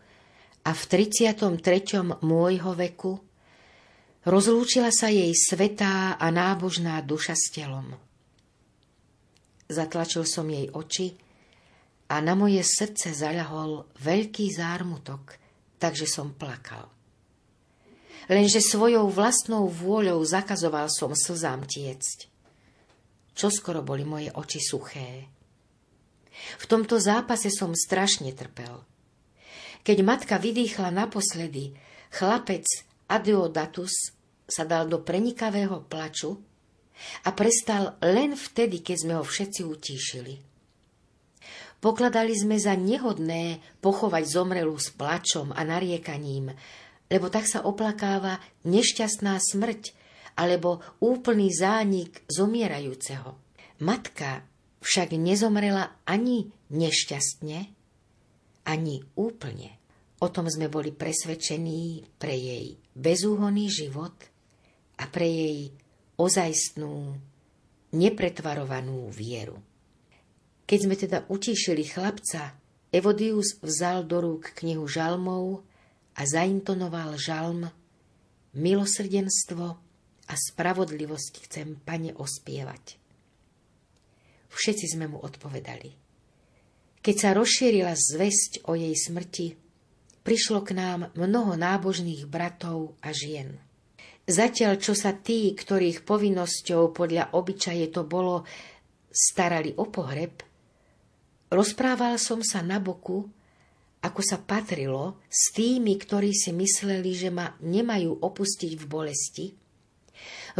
a 0.67 0.75
v 0.75 0.83
33. 0.91 2.19
môjho 2.19 2.75
veku, 2.75 3.28
Rozlúčila 4.27 4.91
sa 4.91 5.07
jej 5.07 5.31
svetá 5.31 6.19
a 6.19 6.27
nábožná 6.27 6.99
duša 6.99 7.39
s 7.39 7.55
telom. 7.55 7.95
Zatlačil 9.71 10.27
som 10.27 10.43
jej 10.51 10.67
oči 10.75 11.15
a 12.11 12.19
na 12.19 12.35
moje 12.35 12.59
srdce 12.65 13.15
zaľahol 13.15 13.87
veľký 14.01 14.51
zármutok, 14.51 15.39
takže 15.79 16.03
som 16.03 16.35
plakal. 16.35 16.91
Lenže 18.27 18.59
svojou 18.59 19.07
vlastnou 19.07 19.71
vôľou 19.71 20.19
zakazoval 20.21 20.91
som 20.91 21.15
slzám 21.15 21.63
tiecť. 21.63 22.27
Čo 23.33 23.47
skoro 23.47 23.79
boli 23.79 24.03
moje 24.03 24.29
oči 24.35 24.59
suché. 24.59 25.31
V 26.59 26.65
tomto 26.67 26.99
zápase 26.99 27.47
som 27.47 27.71
strašne 27.71 28.35
trpel. 28.35 28.83
Keď 29.87 29.97
matka 30.03 30.35
vydýchla 30.35 30.91
naposledy, 30.91 31.71
chlapec 32.11 32.67
Adeodatus 33.09 34.13
sa 34.45 34.63
dal 34.65 34.85
do 34.85 35.01
prenikavého 35.01 35.85
plaču 35.85 36.37
a 37.25 37.29
prestal 37.33 37.97
len 38.05 38.37
vtedy, 38.37 38.85
keď 38.85 38.97
sme 38.97 39.13
ho 39.17 39.25
všetci 39.25 39.61
utíšili. 39.65 40.35
Pokladali 41.79 42.35
sme 42.35 42.59
za 42.59 42.75
nehodné 42.75 43.63
pochovať 43.79 44.23
zomrelú 44.27 44.75
s 44.75 44.91
plačom 44.91 45.55
a 45.55 45.63
nariekaním, 45.63 46.51
lebo 47.07 47.31
tak 47.31 47.47
sa 47.47 47.63
oplakáva 47.63 48.37
nešťastná 48.67 49.39
smrť 49.39 49.95
alebo 50.35 50.83
úplný 50.99 51.47
zánik 51.55 52.19
zomierajúceho. 52.27 53.39
Matka 53.79 54.43
však 54.83 55.15
nezomrela 55.15 56.03
ani 56.03 56.51
nešťastne, 56.67 57.59
ani 58.67 58.95
úplne. 59.15 59.79
O 60.19 60.27
tom 60.27 60.51
sme 60.51 60.67
boli 60.67 60.91
presvedčení 60.91 62.03
pre 62.19 62.35
jej 62.35 62.75
bezúhonný 62.99 63.71
život 63.71 64.13
a 64.99 65.07
pre 65.07 65.23
jej 65.23 65.59
ozajstnú, 66.19 67.15
nepretvarovanú 67.95 69.07
vieru. 69.07 69.63
Keď 70.67 70.79
sme 70.83 70.95
teda 70.99 71.25
utišili 71.31 71.87
chlapca, 71.87 72.59
Evodius 72.91 73.57
vzal 73.63 74.03
do 74.03 74.19
rúk 74.19 74.51
knihu 74.59 74.85
žalmov 74.85 75.63
a 76.13 76.21
zaintonoval 76.27 77.15
žalm 77.15 77.71
Milosrdenstvo 78.53 79.65
a 80.29 80.33
spravodlivosť 80.33 81.33
chcem, 81.47 81.77
pane, 81.81 82.13
ospievať. 82.13 82.97
Všetci 84.49 84.85
sme 84.97 85.05
mu 85.05 85.21
odpovedali. 85.21 85.93
Keď 86.99 87.15
sa 87.15 87.29
rozšírila 87.37 87.93
zväzť 87.93 88.65
o 88.67 88.75
jej 88.75 88.93
smrti, 88.93 89.68
prišlo 90.29 90.61
k 90.61 90.77
nám 90.77 91.09
mnoho 91.17 91.57
nábožných 91.57 92.29
bratov 92.29 92.93
a 93.01 93.09
žien. 93.09 93.57
Zatiaľ, 94.29 94.77
čo 94.77 94.93
sa 94.93 95.09
tí, 95.17 95.57
ktorých 95.57 96.05
povinnosťou 96.05 96.93
podľa 96.93 97.33
obyčaje 97.33 97.89
to 97.89 98.05
bolo, 98.05 98.45
starali 99.09 99.73
o 99.73 99.89
pohreb, 99.89 100.45
rozprával 101.49 102.21
som 102.21 102.45
sa 102.45 102.61
na 102.61 102.77
boku, 102.77 103.25
ako 104.05 104.21
sa 104.21 104.37
patrilo, 104.37 105.17
s 105.25 105.49
tými, 105.49 105.97
ktorí 105.97 106.29
si 106.29 106.53
mysleli, 106.53 107.09
že 107.17 107.33
ma 107.33 107.57
nemajú 107.65 108.21
opustiť 108.21 108.77
v 108.77 108.85
bolesti. 108.85 109.45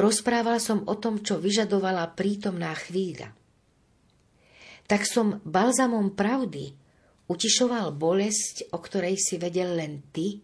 Rozprával 0.01 0.57
som 0.57 0.82
o 0.89 0.97
tom, 0.97 1.22
čo 1.22 1.38
vyžadovala 1.38 2.09
prítomná 2.17 2.74
chvíľa. 2.74 3.38
Tak 4.89 5.05
som 5.05 5.38
balzamom 5.45 6.17
pravdy 6.17 6.88
utišoval 7.30 7.93
bolesť, 7.93 8.73
o 8.73 8.82
ktorej 8.82 9.15
si 9.21 9.38
vedel 9.38 9.77
len 9.77 10.01
ty, 10.09 10.41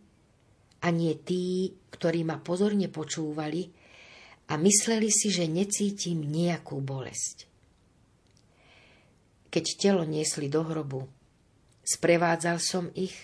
a 0.86 0.94
nie 0.94 1.18
tí, 1.18 1.74
ktorí 1.90 2.22
ma 2.22 2.38
pozorne 2.38 2.94
počúvali 2.94 3.74
a 4.46 4.54
mysleli 4.62 5.10
si, 5.10 5.34
že 5.34 5.50
necítim 5.50 6.22
nejakú 6.22 6.78
bolesť. 6.78 7.50
Keď 9.50 9.66
telo 9.82 10.06
niesli 10.06 10.46
do 10.46 10.62
hrobu, 10.62 11.10
sprevádzal 11.82 12.62
som 12.62 12.94
ich 12.94 13.18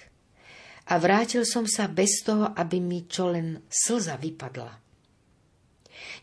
a 0.89 0.97
vrátil 0.97 1.45
som 1.45 1.69
sa 1.69 1.85
bez 1.85 2.25
toho, 2.25 2.49
aby 2.57 2.81
mi 2.81 3.05
čo 3.05 3.29
len 3.29 3.61
slza 3.69 4.17
vypadla. 4.17 4.73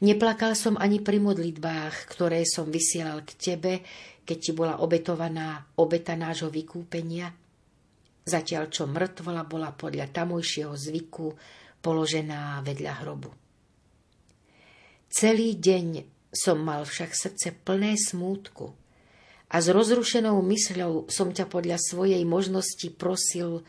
Neplakal 0.03 0.59
som 0.59 0.75
ani 0.75 0.99
pri 0.99 1.23
modlitbách, 1.23 2.11
ktoré 2.11 2.43
som 2.43 2.67
vysielal 2.67 3.23
k 3.23 3.31
tebe, 3.39 3.73
keď 4.29 4.37
ti 4.37 4.53
bola 4.53 4.85
obetovaná 4.85 5.73
obeta 5.81 6.13
nášho 6.13 6.53
vykúpenia– 6.53 7.33
zatiaľ 8.29 8.69
čo 8.69 8.85
mŕtvola 8.85 9.49
bola 9.49 9.73
podľa 9.73 10.13
tamojšieho 10.13 10.77
zvyku 10.77 11.33
položená 11.81 12.61
vedľa 12.61 12.93
hrobu. 13.03 13.33
Celý 15.09 15.57
deň 15.57 16.05
som 16.29 16.61
mal 16.61 16.85
však 16.85 17.17
srdce 17.17 17.57
plné 17.65 17.97
smútku 17.97 18.77
a 19.49 19.57
s 19.57 19.73
rozrušenou 19.73 20.37
mysľou 20.45 21.09
som 21.09 21.33
ťa 21.33 21.49
podľa 21.49 21.81
svojej 21.81 22.21
možnosti 22.29 22.85
prosil, 22.93 23.65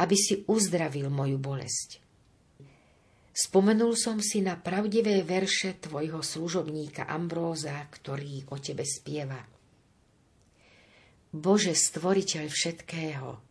aby 0.00 0.16
si 0.16 0.40
uzdravil 0.48 1.12
moju 1.12 1.36
bolesť. 1.36 2.00
Spomenul 3.34 3.98
som 3.98 4.22
si 4.24 4.40
na 4.40 4.56
pravdivé 4.56 5.20
verše 5.26 5.76
tvojho 5.76 6.24
služobníka 6.24 7.04
Ambróza, 7.04 7.76
ktorý 7.92 8.48
o 8.54 8.56
tebe 8.62 8.86
spieva. 8.86 9.53
Bože, 11.34 11.74
stvoriteľ 11.74 12.46
všetkého, 12.46 13.42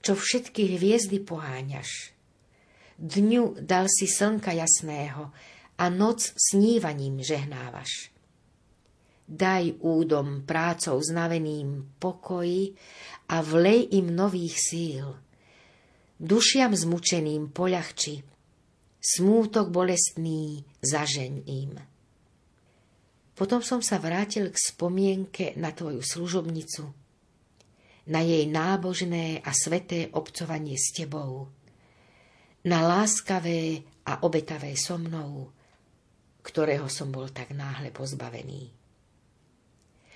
čo 0.00 0.12
všetky 0.16 0.80
hviezdy 0.80 1.20
poháňaš. 1.20 2.16
Dňu 2.96 3.60
dal 3.60 3.92
si 3.92 4.08
slnka 4.08 4.56
jasného 4.56 5.28
a 5.76 5.84
noc 5.92 6.32
snívaním 6.32 7.20
žehnávaš. 7.20 8.08
Daj 9.28 9.84
údom 9.84 10.48
prácou 10.48 10.96
znaveným 11.04 12.00
pokoji 12.00 12.72
a 13.28 13.44
vlej 13.44 14.00
im 14.00 14.08
nových 14.08 14.56
síl. 14.56 15.06
dušiam 16.16 16.72
zmučeným 16.72 17.52
poľahči, 17.52 18.24
smútok 18.96 19.68
bolestný 19.68 20.64
zažeň 20.80 21.32
im. 21.44 21.93
Potom 23.34 23.66
som 23.66 23.82
sa 23.82 23.98
vrátil 23.98 24.46
k 24.54 24.54
spomienke 24.54 25.58
na 25.58 25.74
tvoju 25.74 25.98
služobnicu, 26.06 26.86
na 28.06 28.22
jej 28.22 28.46
nábožné 28.46 29.42
a 29.42 29.50
sveté 29.50 30.06
obcovanie 30.14 30.78
s 30.78 30.94
tebou, 30.94 31.50
na 32.62 32.86
láskavé 32.86 33.82
a 34.06 34.22
obetavé 34.22 34.78
so 34.78 34.94
mnou, 35.02 35.50
ktorého 36.46 36.86
som 36.86 37.10
bol 37.10 37.26
tak 37.34 37.50
náhle 37.50 37.90
pozbavený. 37.90 38.70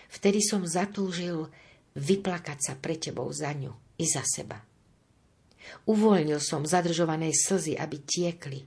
Vtedy 0.08 0.38
som 0.38 0.62
zatúžil 0.62 1.50
vyplakať 1.98 2.58
sa 2.70 2.74
pre 2.78 3.02
tebou 3.02 3.26
za 3.34 3.50
ňu 3.50 3.98
i 3.98 4.06
za 4.06 4.22
seba. 4.22 4.62
Uvoľnil 5.90 6.38
som 6.38 6.62
zadržované 6.62 7.34
slzy, 7.34 7.74
aby 7.74 7.98
tiekli. 7.98 8.62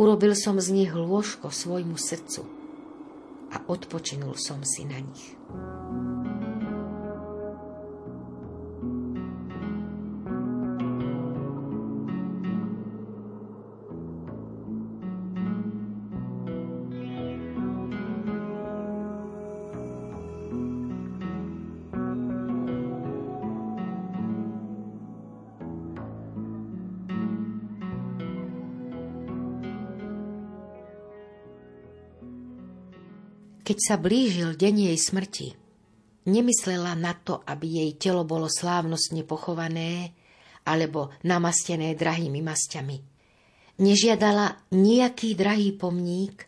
Urobil 0.00 0.32
som 0.32 0.56
z 0.56 0.72
nich 0.72 0.90
lôžko 0.90 1.52
svojmu 1.52 2.00
srdcu 2.00 2.55
a 3.52 3.62
odpočinul 3.70 4.34
som 4.34 4.62
si 4.66 4.82
na 4.88 4.98
nich. 4.98 5.36
Keď 33.66 33.78
sa 33.82 33.98
blížil 33.98 34.54
deň 34.54 34.94
jej 34.94 34.98
smrti, 34.98 35.48
nemyslela 36.30 36.94
na 36.94 37.18
to, 37.18 37.42
aby 37.42 37.82
jej 37.82 37.90
telo 37.98 38.22
bolo 38.22 38.46
slávnostne 38.46 39.26
pochované 39.26 40.14
alebo 40.62 41.10
namastené 41.26 41.98
drahými 41.98 42.46
masťami. 42.46 43.02
Nežiadala 43.82 44.70
nejaký 44.70 45.34
drahý 45.34 45.74
pomník, 45.74 46.46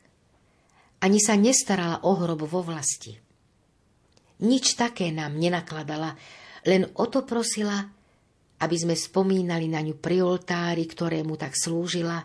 ani 1.03 1.19
sa 1.19 1.35
nestarala 1.35 2.07
o 2.07 2.15
hrob 2.15 2.47
vo 2.47 2.63
vlasti. 2.63 3.19
Nič 4.39 4.79
také 4.79 5.11
nám 5.11 5.35
nenakladala, 5.35 6.15
len 6.71 6.87
o 6.95 7.05
to 7.11 7.27
prosila, 7.27 7.83
aby 8.63 8.77
sme 8.79 8.95
spomínali 8.95 9.67
na 9.67 9.83
ňu 9.83 9.99
pri 9.99 10.23
oltári, 10.23 10.87
ktorému 10.87 11.35
tak 11.35 11.59
slúžila, 11.59 12.23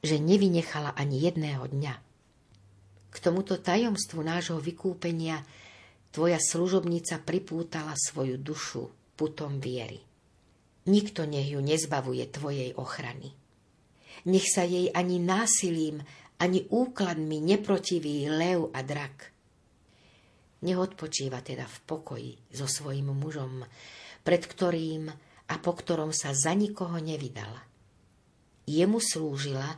že 0.00 0.16
nevynechala 0.16 0.96
ani 0.96 1.28
jedného 1.28 1.68
dňa. 1.68 2.13
K 3.14 3.16
tomuto 3.22 3.54
tajomstvu 3.62 4.26
nášho 4.26 4.58
vykúpenia 4.58 5.46
tvoja 6.10 6.42
služobnica 6.42 7.22
pripútala 7.22 7.94
svoju 7.94 8.34
dušu 8.42 8.90
putom 9.14 9.62
viery. 9.62 10.02
Nikto 10.90 11.22
nech 11.22 11.54
ju 11.54 11.62
nezbavuje 11.62 12.26
tvojej 12.28 12.74
ochrany. 12.74 13.30
Nech 14.26 14.50
sa 14.50 14.66
jej 14.66 14.90
ani 14.90 15.22
násilím, 15.22 16.02
ani 16.42 16.66
úkladmi 16.66 17.38
neprotiví 17.38 18.26
lev 18.26 18.74
a 18.74 18.82
drak. 18.82 19.30
Nech 20.66 20.80
odpočíva 20.80 21.38
teda 21.38 21.70
v 21.70 21.78
pokoji 21.86 22.32
so 22.50 22.66
svojím 22.66 23.14
mužom, 23.14 23.62
pred 24.26 24.42
ktorým 24.42 25.06
a 25.44 25.54
po 25.60 25.72
ktorom 25.76 26.10
sa 26.10 26.34
za 26.34 26.56
nikoho 26.56 26.98
nevydala. 26.98 27.62
Jemu 28.64 28.96
slúžila 28.96 29.76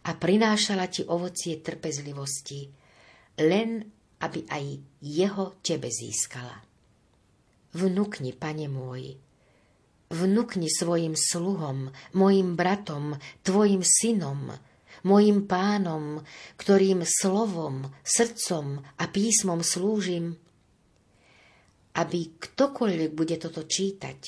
a 0.00 0.10
prinášala 0.16 0.88
ti 0.88 1.04
ovocie 1.04 1.60
trpezlivosti, 1.60 2.70
len 3.40 3.84
aby 4.20 4.40
aj 4.48 4.64
jeho 5.00 5.60
tebe 5.60 5.88
získala. 5.88 6.60
Vnúkni, 7.76 8.34
pane 8.34 8.66
môj, 8.66 9.16
vnúkni 10.10 10.66
svojim 10.66 11.14
sluhom, 11.14 11.94
mojim 12.18 12.58
bratom, 12.58 13.16
tvojim 13.46 13.80
synom, 13.86 14.50
mojim 15.06 15.46
pánom, 15.46 16.20
ktorým 16.58 17.06
slovom, 17.06 17.88
srdcom 18.02 18.82
a 18.82 19.04
písmom 19.06 19.62
slúžim, 19.62 20.36
aby 21.94 22.20
ktokoľvek 22.36 23.10
bude 23.14 23.36
toto 23.38 23.62
čítať, 23.64 24.20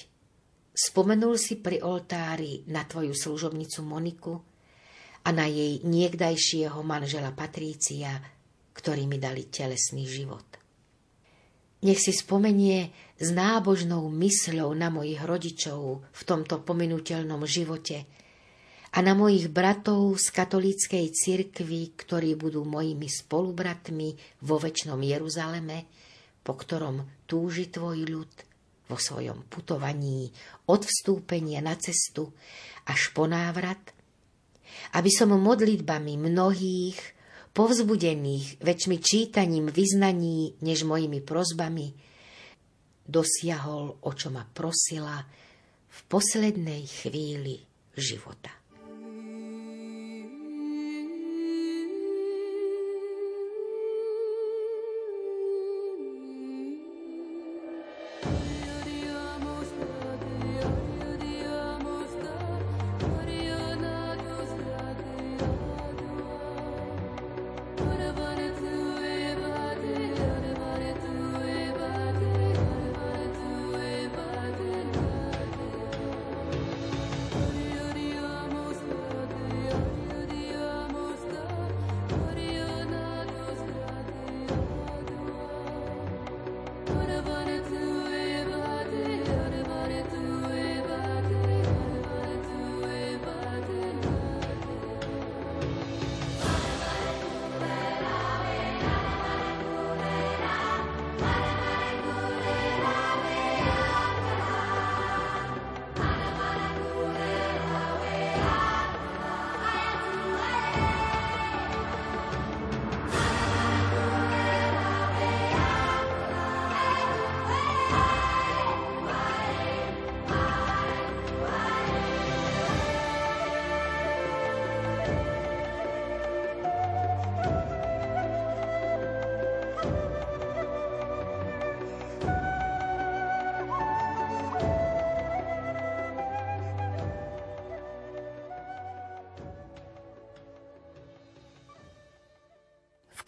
spomenul 0.73 1.35
si 1.37 1.59
pri 1.59 1.83
oltári 1.83 2.63
na 2.71 2.87
tvoju 2.87 3.13
služobnicu 3.13 3.81
Moniku, 3.83 4.52
a 5.23 5.29
na 5.31 5.47
jej 5.47 5.79
niekdajšieho 5.87 6.83
manžela 6.83 7.31
Patrícia, 7.31 8.19
ktorí 8.75 9.07
mi 9.07 9.23
dali 9.23 9.47
telesný 9.47 10.03
život. 10.09 10.45
Nech 11.83 11.99
si 11.99 12.15
spomenie 12.15 12.95
s 13.19 13.35
nábožnou 13.35 14.07
mysľou 14.07 14.71
na 14.75 14.91
mojich 14.91 15.19
rodičov 15.23 16.07
v 16.07 16.23
tomto 16.23 16.63
pominutelnom 16.63 17.43
živote 17.43 18.07
a 18.95 18.99
na 19.03 19.19
mojich 19.19 19.51
bratov 19.51 20.15
z 20.19 20.31
katolíckej 20.31 21.11
cirkvi, 21.11 21.95
ktorí 21.99 22.39
budú 22.39 22.63
mojimi 22.63 23.11
spolubratmi 23.11 24.15
vo 24.47 24.63
väčšnom 24.63 24.99
Jeruzaleme, 25.03 25.91
po 26.43 26.55
ktorom 26.55 27.27
túži 27.27 27.71
tvoj 27.71 27.99
ľud 28.07 28.33
vo 28.87 28.99
svojom 28.99 29.47
putovaní 29.51 30.31
od 30.71 30.87
vstúpenia 30.87 31.63
na 31.63 31.75
cestu 31.79 32.31
až 32.87 33.11
po 33.15 33.27
návrat– 33.27 33.91
aby 34.97 35.11
som 35.11 35.35
modlitbami 35.35 36.17
mnohých, 36.17 36.99
povzbudených 37.53 38.65
väčšmi 38.65 38.97
čítaním 39.03 39.69
vyznaní 39.69 40.57
než 40.65 40.89
mojimi 40.89 41.21
prozbami, 41.21 41.93
dosiahol, 43.05 44.01
o 44.01 44.11
čo 44.17 44.33
ma 44.33 44.47
prosila 44.49 45.21
v 45.93 46.01
poslednej 46.09 46.89
chvíli 46.89 47.61
života. 47.93 48.62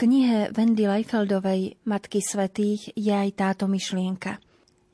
Knihe 0.04 0.52
Wendy 0.52 0.84
Leifeldovej 0.84 1.80
Matky 1.88 2.20
svetých 2.20 2.92
je 2.92 3.08
aj 3.08 3.30
táto 3.40 3.64
myšlienka. 3.64 4.36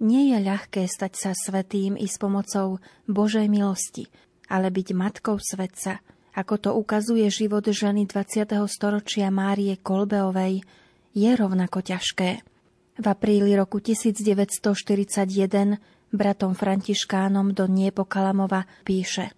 Nie 0.06 0.30
je 0.30 0.38
ľahké 0.38 0.86
stať 0.86 1.12
sa 1.18 1.32
svetým 1.34 1.98
i 1.98 2.06
s 2.06 2.14
pomocou 2.14 2.78
Božej 3.10 3.50
milosti, 3.50 4.06
ale 4.46 4.70
byť 4.70 4.88
matkou 4.94 5.34
svetca, 5.42 5.98
ako 6.38 6.54
to 6.62 6.70
ukazuje 6.78 7.26
život 7.26 7.66
ženy 7.66 8.06
20. 8.06 8.54
storočia 8.70 9.34
Márie 9.34 9.74
Kolbeovej, 9.82 10.62
je 11.10 11.30
rovnako 11.34 11.82
ťažké. 11.82 12.30
V 13.02 13.06
apríli 13.10 13.50
roku 13.58 13.82
1941 13.82 15.26
bratom 16.14 16.54
Františkánom 16.54 17.50
do 17.50 17.66
Niepokalamova 17.66 18.62
píše 18.86 19.34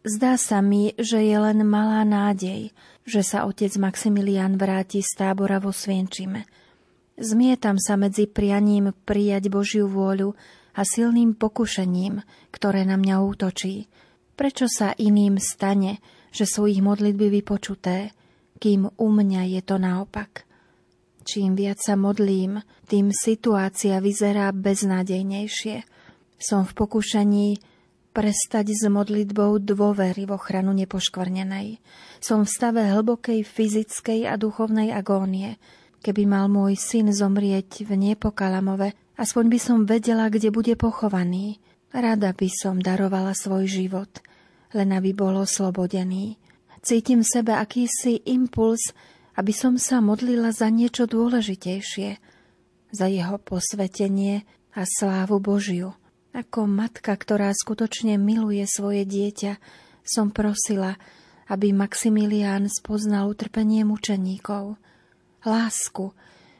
Zdá 0.00 0.40
sa 0.40 0.64
mi, 0.64 0.96
že 0.96 1.20
je 1.20 1.36
len 1.36 1.60
malá 1.64 2.04
nádej, 2.08 2.72
že 3.04 3.20
sa 3.20 3.44
otec 3.44 3.72
Maximilián 3.76 4.56
vráti 4.56 5.04
z 5.04 5.10
tábora 5.16 5.60
vo 5.60 5.72
Svienčime– 5.72 6.44
Zmietam 7.20 7.76
sa 7.76 8.00
medzi 8.00 8.24
prianím 8.24 8.96
prijať 9.04 9.52
Božiu 9.52 9.84
vôľu 9.92 10.32
a 10.72 10.80
silným 10.88 11.36
pokušením, 11.36 12.24
ktoré 12.48 12.88
na 12.88 12.96
mňa 12.96 13.16
útočí. 13.20 13.92
Prečo 14.40 14.64
sa 14.72 14.96
iným 14.96 15.36
stane, 15.36 16.00
že 16.32 16.48
sú 16.48 16.64
ich 16.64 16.80
modlitby 16.80 17.28
vypočuté, 17.28 18.16
kým 18.56 18.88
u 18.88 19.08
mňa 19.12 19.52
je 19.52 19.60
to 19.60 19.76
naopak? 19.76 20.48
Čím 21.28 21.60
viac 21.60 21.76
sa 21.84 21.92
modlím, 22.00 22.64
tým 22.88 23.12
situácia 23.12 24.00
vyzerá 24.00 24.48
beznádejnejšie. 24.56 25.84
Som 26.40 26.64
v 26.64 26.72
pokušení 26.72 27.48
prestať 28.10 28.74
s 28.74 28.86
modlitbou 28.90 29.62
dôvery 29.62 30.26
v 30.26 30.34
ochranu 30.34 30.74
nepoškvrnenej. 30.74 31.78
Som 32.18 32.44
v 32.44 32.52
stave 32.52 32.82
hlbokej 32.86 33.46
fyzickej 33.46 34.26
a 34.30 34.34
duchovnej 34.38 34.90
agónie– 34.90 35.56
Keby 36.00 36.24
mal 36.24 36.48
môj 36.48 36.80
syn 36.80 37.12
zomrieť 37.12 37.84
v 37.84 37.92
Nepokalamove, 37.92 38.96
aspoň 39.20 39.44
by 39.52 39.58
som 39.60 39.78
vedela, 39.84 40.32
kde 40.32 40.48
bude 40.48 40.72
pochovaný. 40.80 41.60
Rada 41.92 42.32
by 42.32 42.48
som 42.48 42.80
darovala 42.80 43.36
svoj 43.36 43.68
život, 43.68 44.08
len 44.72 44.96
aby 44.96 45.12
bol 45.12 45.36
oslobodený. 45.44 46.40
Cítim 46.80 47.20
v 47.20 47.28
sebe 47.28 47.52
akýsi 47.52 48.24
impuls, 48.32 48.96
aby 49.36 49.52
som 49.52 49.76
sa 49.76 50.00
modlila 50.00 50.56
za 50.56 50.72
niečo 50.72 51.04
dôležitejšie, 51.04 52.16
za 52.96 53.06
jeho 53.06 53.36
posvetenie 53.36 54.48
a 54.72 54.88
slávu 54.88 55.36
Božiu. 55.36 55.99
Ako 56.30 56.66
matka, 56.70 57.14
ktorá 57.16 57.50
skutočne 57.50 58.14
miluje 58.16 58.62
svoje 58.64 59.02
dieťa, 59.02 59.58
som 60.06 60.30
prosila, 60.30 60.94
aby 61.50 61.74
Maximilián 61.74 62.70
spoznal 62.70 63.30
utrpenie 63.30 63.82
mučeníkov– 63.82 64.74
lásku, 65.44 66.12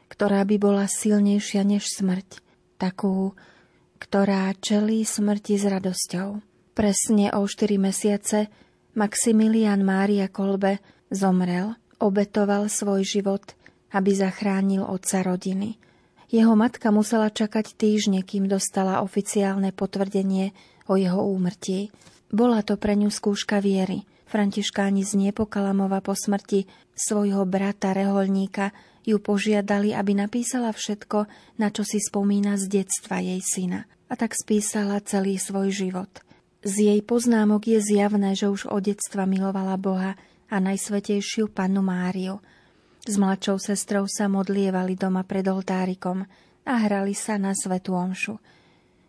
ktorá 0.09 0.45
by 0.45 0.57
bola 0.57 0.85
silnejšia 0.89 1.63
než 1.65 1.89
smrť, 1.89 2.41
takú, 2.81 3.37
ktorá 4.01 4.53
čelí 4.57 5.05
smrti 5.05 5.61
s 5.61 5.65
radosťou. 5.69 6.29
Presne 6.73 7.35
o 7.37 7.45
4 7.45 7.77
mesiace 7.77 8.49
Maximilian 8.97 9.85
Mária 9.85 10.33
Kolbe 10.33 10.81
zomrel, 11.13 11.77
obetoval 12.01 12.73
svoj 12.73 13.05
život, 13.05 13.45
aby 13.93 14.11
zachránil 14.17 14.87
otca 14.87 15.21
rodiny. 15.21 15.77
Jeho 16.31 16.55
matka 16.55 16.95
musela 16.95 17.27
čakať 17.27 17.75
týždne, 17.75 18.23
kým 18.23 18.47
dostala 18.47 19.03
oficiálne 19.03 19.75
potvrdenie 19.75 20.55
o 20.87 20.95
jeho 20.95 21.27
úmrtí. 21.27 21.91
Bola 22.31 22.63
to 22.63 22.79
pre 22.79 22.95
ňu 22.95 23.11
skúška 23.11 23.59
viery. 23.59 24.07
Františkáni 24.31 25.03
z 25.03 25.19
Niepokalamova 25.19 25.99
po 25.99 26.15
smrti 26.15 26.71
svojho 26.95 27.43
brata 27.51 27.91
reholníka 27.91 28.71
ju 29.03 29.19
požiadali, 29.19 29.91
aby 29.91 30.15
napísala 30.15 30.71
všetko, 30.71 31.27
na 31.59 31.75
čo 31.75 31.83
si 31.83 31.99
spomína 31.99 32.55
z 32.55 32.79
detstva 32.79 33.19
jej 33.19 33.43
syna. 33.43 33.91
A 34.07 34.15
tak 34.15 34.39
spísala 34.39 35.03
celý 35.03 35.35
svoj 35.35 35.75
život. 35.75 36.11
Z 36.63 36.95
jej 36.95 37.01
poznámok 37.03 37.67
je 37.67 37.83
zjavné, 37.83 38.39
že 38.39 38.47
už 38.47 38.71
od 38.71 38.87
detstva 38.87 39.27
milovala 39.27 39.75
Boha 39.75 40.15
a 40.47 40.57
najsvetejšiu 40.63 41.51
pannu 41.51 41.83
Máriu. 41.83 42.39
S 43.09 43.17
mladšou 43.17 43.57
sestrou 43.57 44.05
sa 44.05 44.29
modlievali 44.29 44.93
doma 44.93 45.25
pred 45.25 45.49
oltárikom 45.49 46.29
a 46.69 46.75
hrali 46.85 47.17
sa 47.17 47.41
na 47.41 47.57
svetú 47.57 47.97
omšu. 47.97 48.37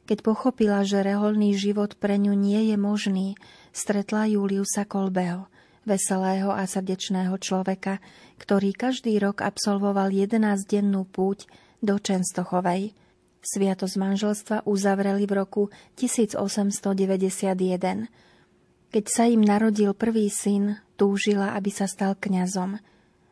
Keď 0.08 0.24
pochopila, 0.24 0.84
že 0.88 1.04
reholný 1.04 1.56
život 1.56 2.00
pre 2.00 2.16
ňu 2.16 2.32
nie 2.32 2.72
je 2.72 2.78
možný, 2.80 3.36
stretla 3.76 4.32
Juliusa 4.32 4.88
Kolbeho, 4.88 5.52
veselého 5.84 6.52
a 6.52 6.64
srdečného 6.64 7.36
človeka, 7.40 8.00
ktorý 8.40 8.74
každý 8.74 9.20
rok 9.20 9.44
absolvoval 9.44 10.14
11-dennú 10.14 11.06
púť 11.10 11.48
do 11.82 11.98
Čenstochovej. 11.98 12.94
Sviatosť 13.42 13.96
manželstva 13.98 14.58
uzavreli 14.70 15.26
v 15.26 15.34
roku 15.34 15.74
1891. 15.98 18.06
Keď 18.92 19.06
sa 19.08 19.24
im 19.26 19.42
narodil 19.42 19.98
prvý 19.98 20.30
syn, 20.30 20.78
túžila, 20.94 21.58
aby 21.58 21.74
sa 21.74 21.90
stal 21.90 22.14
kňazom. 22.14 22.78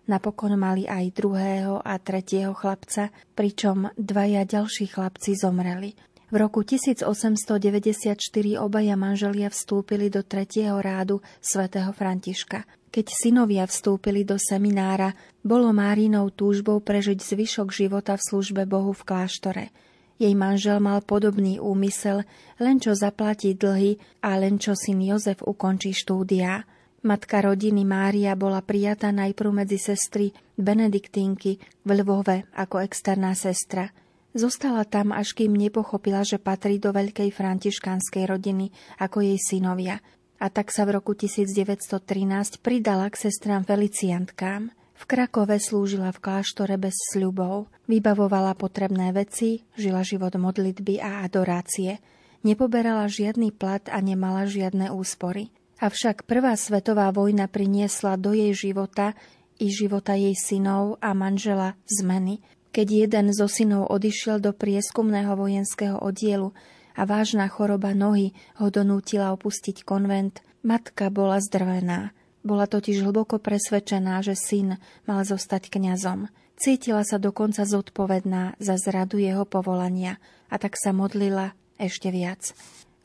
Napokon 0.10 0.58
mali 0.58 0.90
aj 0.90 1.14
druhého 1.14 1.86
a 1.86 2.02
tretieho 2.02 2.58
chlapca, 2.58 3.14
pričom 3.38 3.94
dvaja 3.94 4.42
ďalší 4.42 4.90
chlapci 4.90 5.38
zomreli. 5.38 5.94
V 6.34 6.36
roku 6.38 6.66
1894 6.66 8.18
obaja 8.58 8.98
manželia 8.98 9.54
vstúpili 9.54 10.10
do 10.10 10.26
tretieho 10.26 10.82
rádu 10.82 11.22
svätého 11.38 11.94
Františka. 11.94 12.66
Keď 12.90 13.06
synovia 13.06 13.70
vstúpili 13.70 14.26
do 14.26 14.42
seminára, 14.42 15.14
bolo 15.46 15.70
Márinou 15.70 16.34
túžbou 16.34 16.82
prežiť 16.82 17.22
zvyšok 17.22 17.70
života 17.70 18.18
v 18.18 18.26
službe 18.34 18.66
Bohu 18.66 18.98
v 18.98 19.06
kláštore. 19.06 19.70
Jej 20.18 20.34
manžel 20.34 20.82
mal 20.82 21.06
podobný 21.06 21.62
úmysel, 21.62 22.26
len 22.58 22.82
čo 22.82 22.98
zaplatí 22.98 23.54
dlhy 23.54 24.02
a 24.26 24.42
len 24.42 24.58
čo 24.58 24.74
syn 24.74 25.06
Jozef 25.06 25.46
ukončí 25.46 25.94
štúdia. 25.94 26.66
Matka 27.00 27.40
rodiny 27.40 27.88
Mária 27.88 28.36
bola 28.36 28.60
prijatá 28.60 29.12
najprv 29.16 29.64
medzi 29.64 29.80
sestry 29.80 30.36
Benediktínky 30.60 31.60
v 31.86 31.90
Lvove 32.04 32.48
ako 32.56 32.84
externá 32.84 33.32
sestra– 33.36 33.90
Zostala 34.30 34.86
tam, 34.86 35.10
až 35.10 35.34
kým 35.34 35.58
nepochopila, 35.58 36.22
že 36.22 36.38
patrí 36.38 36.78
do 36.78 36.94
veľkej 36.94 37.34
františkanskej 37.34 38.30
rodiny 38.30 38.70
ako 39.02 39.26
jej 39.26 39.40
synovia. 39.42 40.06
A 40.38 40.54
tak 40.54 40.70
sa 40.70 40.86
v 40.86 41.02
roku 41.02 41.18
1913 41.18 42.62
pridala 42.62 43.10
k 43.10 43.16
sestrám 43.18 43.66
Feliciantkám. 43.66 44.70
V 44.70 45.04
Krakove 45.10 45.58
slúžila 45.58 46.14
v 46.14 46.22
kláštore 46.22 46.78
bez 46.78 46.94
sľubov, 47.16 47.72
vybavovala 47.90 48.54
potrebné 48.54 49.10
veci, 49.16 49.66
žila 49.74 50.06
život 50.06 50.36
modlitby 50.38 51.02
a 51.02 51.26
adorácie. 51.26 51.98
Nepoberala 52.46 53.10
žiadny 53.10 53.50
plat 53.50 53.82
a 53.90 53.98
nemala 53.98 54.46
žiadne 54.46 54.94
úspory. 54.94 55.50
Avšak 55.80 56.28
prvá 56.28 56.60
svetová 56.60 57.08
vojna 57.16 57.48
priniesla 57.48 58.20
do 58.20 58.36
jej 58.36 58.52
života 58.52 59.16
i 59.56 59.72
života 59.72 60.12
jej 60.12 60.36
synov 60.36 61.00
a 61.00 61.16
manžela 61.16 61.80
zmeny, 61.88 62.44
keď 62.76 63.08
jeden 63.08 63.26
zo 63.32 63.48
synov 63.48 63.88
odišiel 63.88 64.44
do 64.44 64.52
prieskumného 64.52 65.40
vojenského 65.40 65.96
oddielu 65.96 66.52
a 67.00 67.08
vážna 67.08 67.48
choroba 67.48 67.96
nohy 67.96 68.36
ho 68.60 68.68
donútila 68.68 69.32
opustiť 69.32 69.88
konvent, 69.88 70.44
matka 70.68 71.08
bola 71.08 71.40
zdrvená. 71.40 72.12
Bola 72.44 72.68
totiž 72.68 73.00
hlboko 73.00 73.40
presvedčená, 73.40 74.20
že 74.20 74.36
syn 74.36 74.76
mal 75.08 75.24
zostať 75.24 75.72
kňazom. 75.72 76.28
Cítila 76.60 77.08
sa 77.08 77.16
dokonca 77.24 77.64
zodpovedná 77.64 78.60
za 78.60 78.76
zradu 78.76 79.16
jeho 79.16 79.48
povolania 79.48 80.20
a 80.52 80.60
tak 80.60 80.76
sa 80.76 80.92
modlila 80.92 81.56
ešte 81.80 82.12
viac. 82.12 82.52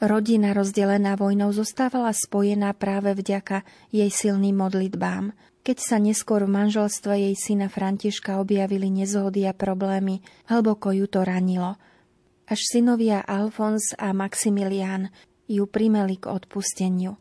Rodina 0.02 0.50
rozdelená 0.50 1.14
vojnou 1.14 1.54
zostávala 1.54 2.10
spojená 2.10 2.74
práve 2.74 3.14
vďaka 3.14 3.62
jej 3.94 4.10
silným 4.10 4.58
modlitbám. 4.58 5.30
Keď 5.64 5.78
sa 5.80 5.96
neskôr 6.02 6.44
v 6.44 6.50
manželstve 6.50 7.14
jej 7.14 7.34
syna 7.38 7.70
Františka 7.70 8.42
objavili 8.42 8.90
nezhody 8.90 9.46
a 9.46 9.54
problémy, 9.54 10.20
hlboko 10.50 10.90
ju 10.92 11.06
to 11.06 11.22
ranilo. 11.22 11.78
Až 12.44 12.60
synovia 12.68 13.22
Alfons 13.24 13.96
a 13.96 14.12
Maximilián 14.12 15.08
ju 15.48 15.64
primeli 15.70 16.20
k 16.20 16.28
odpusteniu. 16.28 17.16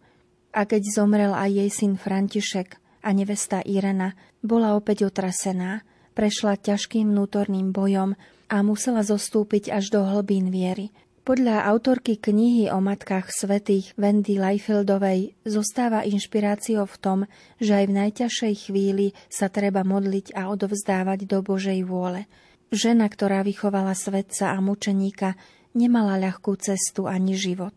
A 0.52 0.66
keď 0.68 0.82
zomrel 0.92 1.32
aj 1.32 1.50
jej 1.54 1.70
syn 1.72 1.94
František 1.96 2.82
a 3.06 3.10
nevesta 3.16 3.64
Irena, 3.64 4.18
bola 4.44 4.76
opäť 4.76 5.08
otrasená, 5.08 5.86
prešla 6.18 6.60
ťažkým 6.60 7.06
vnútorným 7.06 7.72
bojom 7.72 8.18
a 8.52 8.58
musela 8.60 9.06
zostúpiť 9.06 9.72
až 9.72 9.94
do 9.94 10.02
hlbín 10.04 10.50
viery– 10.50 10.90
podľa 11.24 11.64
autorky 11.72 12.20
knihy 12.20 12.68
o 12.68 12.84
matkách 12.84 13.32
svetých 13.32 13.96
Wendy 13.96 14.36
Leifieldovej 14.36 15.40
zostáva 15.48 16.04
inšpiráciou 16.04 16.84
v 16.84 16.98
tom, 17.00 17.20
že 17.64 17.80
aj 17.80 17.86
v 17.88 17.96
najťažšej 18.04 18.54
chvíli 18.68 19.16
sa 19.32 19.48
treba 19.48 19.88
modliť 19.88 20.36
a 20.36 20.52
odovzdávať 20.52 21.24
do 21.24 21.40
Božej 21.40 21.88
vôle. 21.88 22.28
Žena, 22.76 23.08
ktorá 23.08 23.42
vychovala 23.48 23.96
svetca 23.96 24.52
a 24.52 24.60
mučeníka, 24.60 25.40
nemala 25.72 26.20
ľahkú 26.20 26.60
cestu 26.60 27.08
ani 27.08 27.40
život, 27.40 27.74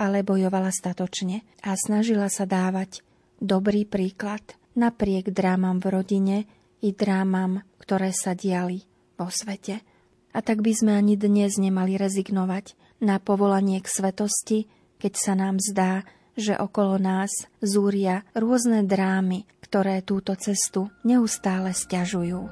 ale 0.00 0.24
bojovala 0.24 0.72
statočne 0.72 1.44
a 1.60 1.76
snažila 1.76 2.32
sa 2.32 2.48
dávať 2.48 3.04
dobrý 3.38 3.84
príklad 3.84 4.42
napriek 4.78 5.34
drámam 5.34 5.82
v 5.82 5.86
rodine 5.90 6.36
i 6.82 6.94
drámam, 6.94 7.62
ktoré 7.82 8.14
sa 8.14 8.38
diali 8.38 8.86
vo 9.18 9.26
svete. 9.26 9.97
A 10.38 10.40
tak 10.40 10.62
by 10.62 10.70
sme 10.70 10.94
ani 10.94 11.18
dnes 11.18 11.58
nemali 11.58 11.98
rezignovať 11.98 12.78
na 13.02 13.18
povolanie 13.18 13.82
k 13.82 13.90
svetosti, 13.90 14.70
keď 15.02 15.12
sa 15.18 15.34
nám 15.34 15.58
zdá, 15.58 16.06
že 16.38 16.54
okolo 16.54 16.94
nás 17.02 17.50
zúria 17.58 18.22
rôzne 18.38 18.86
drámy, 18.86 19.50
ktoré 19.58 19.98
túto 20.06 20.38
cestu 20.38 20.94
neustále 21.02 21.74
stiažujú. 21.74 22.46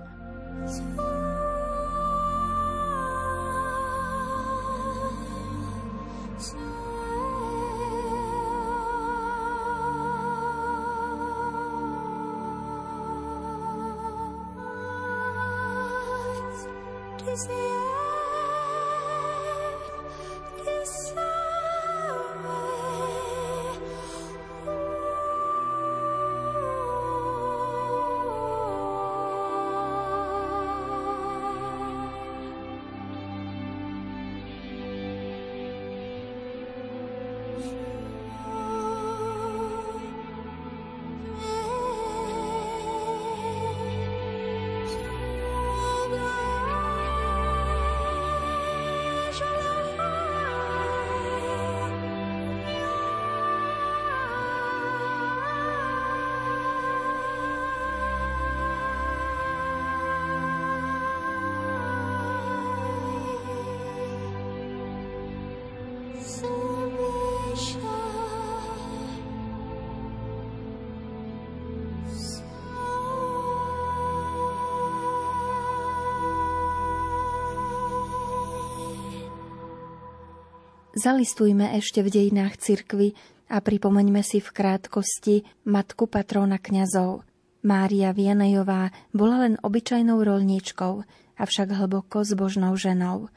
Zalistujme 81.06 81.70
ešte 81.78 82.02
v 82.02 82.10
dejinách 82.10 82.58
cirkvy 82.58 83.14
a 83.46 83.62
pripomeňme 83.62 84.26
si 84.26 84.42
v 84.42 84.50
krátkosti 84.50 85.46
matku 85.62 86.10
patróna 86.10 86.58
kňazov. 86.58 87.22
Mária 87.62 88.10
Vienejová 88.10 88.90
bola 89.14 89.46
len 89.46 89.54
obyčajnou 89.62 90.18
rolníčkou, 90.26 91.06
avšak 91.38 91.68
hlboko 91.78 92.26
zbožnou 92.26 92.74
ženou. 92.74 93.30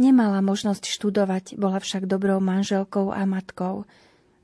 Nemala 0.00 0.40
možnosť 0.40 0.88
študovať, 0.88 1.60
bola 1.60 1.76
však 1.84 2.08
dobrou 2.08 2.40
manželkou 2.40 3.12
a 3.12 3.28
matkou. 3.28 3.84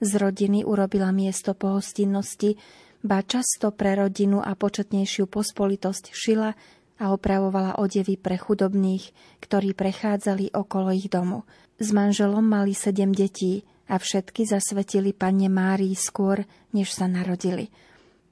Z 0.04 0.20
rodiny 0.20 0.60
urobila 0.60 1.16
miesto 1.16 1.56
pohostinnosti, 1.56 2.60
ba 3.00 3.24
často 3.24 3.72
pre 3.72 3.96
rodinu 3.96 4.44
a 4.44 4.52
početnejšiu 4.52 5.24
pospolitosť 5.32 6.12
šila 6.12 6.52
a 6.96 7.12
opravovala 7.12 7.76
odevy 7.76 8.16
pre 8.16 8.40
chudobných, 8.40 9.12
ktorí 9.44 9.76
prechádzali 9.76 10.52
okolo 10.56 10.92
ich 10.96 11.08
domu– 11.12 11.42
s 11.76 11.92
manželom 11.92 12.40
mali 12.40 12.72
sedem 12.72 13.12
detí 13.12 13.68
a 13.86 14.00
všetky 14.00 14.48
zasvetili 14.48 15.12
panne 15.12 15.52
Márii 15.52 15.92
skôr, 15.92 16.48
než 16.72 16.96
sa 16.96 17.04
narodili. 17.04 17.68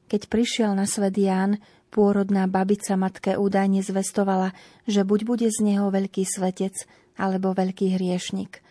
Keď 0.09 0.33
prišiel 0.33 0.73
na 0.73 0.89
svet 0.89 1.17
Ján, 1.17 1.61
pôrodná 1.93 2.49
babica 2.49 2.97
matke 2.97 3.37
údajne 3.37 3.85
zvestovala, 3.85 4.57
že 4.89 5.05
buď 5.05 5.21
bude 5.29 5.49
z 5.53 5.59
neho 5.61 5.93
veľký 5.93 6.25
svetec, 6.25 6.89
alebo 7.15 7.55
veľký 7.55 7.95
hriešnik. 7.95 8.65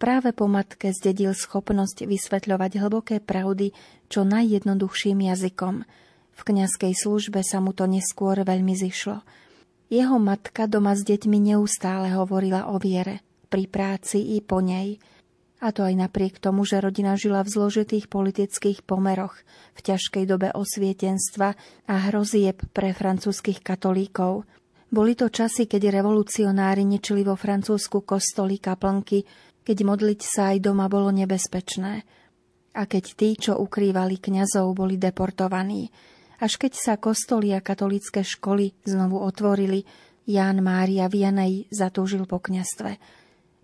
Práve 0.00 0.34
po 0.34 0.50
matke 0.50 0.90
zdedil 0.90 1.36
schopnosť 1.36 2.08
vysvetľovať 2.08 2.82
hlboké 2.82 3.16
pravdy 3.22 3.70
čo 4.10 4.26
najjednoduchším 4.26 5.30
jazykom. 5.30 5.86
V 6.34 6.42
kňazskej 6.42 6.92
službe 6.98 7.40
sa 7.46 7.62
mu 7.62 7.70
to 7.70 7.86
neskôr 7.86 8.42
veľmi 8.42 8.74
zišlo. 8.74 9.22
Jeho 9.88 10.18
matka 10.18 10.66
doma 10.66 10.98
s 10.98 11.06
deťmi 11.06 11.54
neustále 11.54 12.10
hovorila 12.12 12.72
o 12.74 12.82
viere 12.82 13.22
pri 13.46 13.70
práci 13.70 14.34
i 14.34 14.42
po 14.42 14.58
nej. 14.58 14.98
A 15.62 15.70
to 15.70 15.86
aj 15.86 15.94
napriek 15.96 16.42
tomu, 16.42 16.66
že 16.66 16.82
rodina 16.82 17.14
žila 17.14 17.40
v 17.46 17.54
zložitých 17.54 18.10
politických 18.10 18.82
pomeroch, 18.84 19.38
v 19.72 19.80
ťažkej 19.80 20.24
dobe 20.26 20.50
osvietenstva 20.52 21.48
a 21.88 21.94
hrozieb 22.10 22.60
pre 22.74 22.90
francúzskych 22.90 23.62
katolíkov. 23.62 24.44
Boli 24.92 25.16
to 25.16 25.30
časy, 25.30 25.64
keď 25.70 25.90
revolucionári 25.90 26.84
ničili 26.84 27.24
vo 27.24 27.34
Francúzsku 27.34 28.04
kostoly, 28.04 28.60
kaplnky, 28.60 29.24
keď 29.64 29.76
modliť 29.82 30.20
sa 30.20 30.52
aj 30.52 30.58
doma 30.60 30.86
bolo 30.92 31.08
nebezpečné. 31.10 32.04
A 32.74 32.82
keď 32.84 33.04
tí, 33.14 33.34
čo 33.38 33.56
ukrývali 33.58 34.20
kňazov, 34.20 34.74
boli 34.76 35.00
deportovaní. 35.00 35.88
Až 36.42 36.58
keď 36.58 36.72
sa 36.74 36.94
kostoly 36.98 37.54
a 37.54 37.62
katolické 37.62 38.26
školy 38.26 38.74
znovu 38.82 39.22
otvorili, 39.22 39.86
Ján 40.24 40.64
Mária 40.64 41.06
Vianej 41.06 41.68
zatúžil 41.68 42.24
po 42.24 42.40
kňastve. 42.40 42.96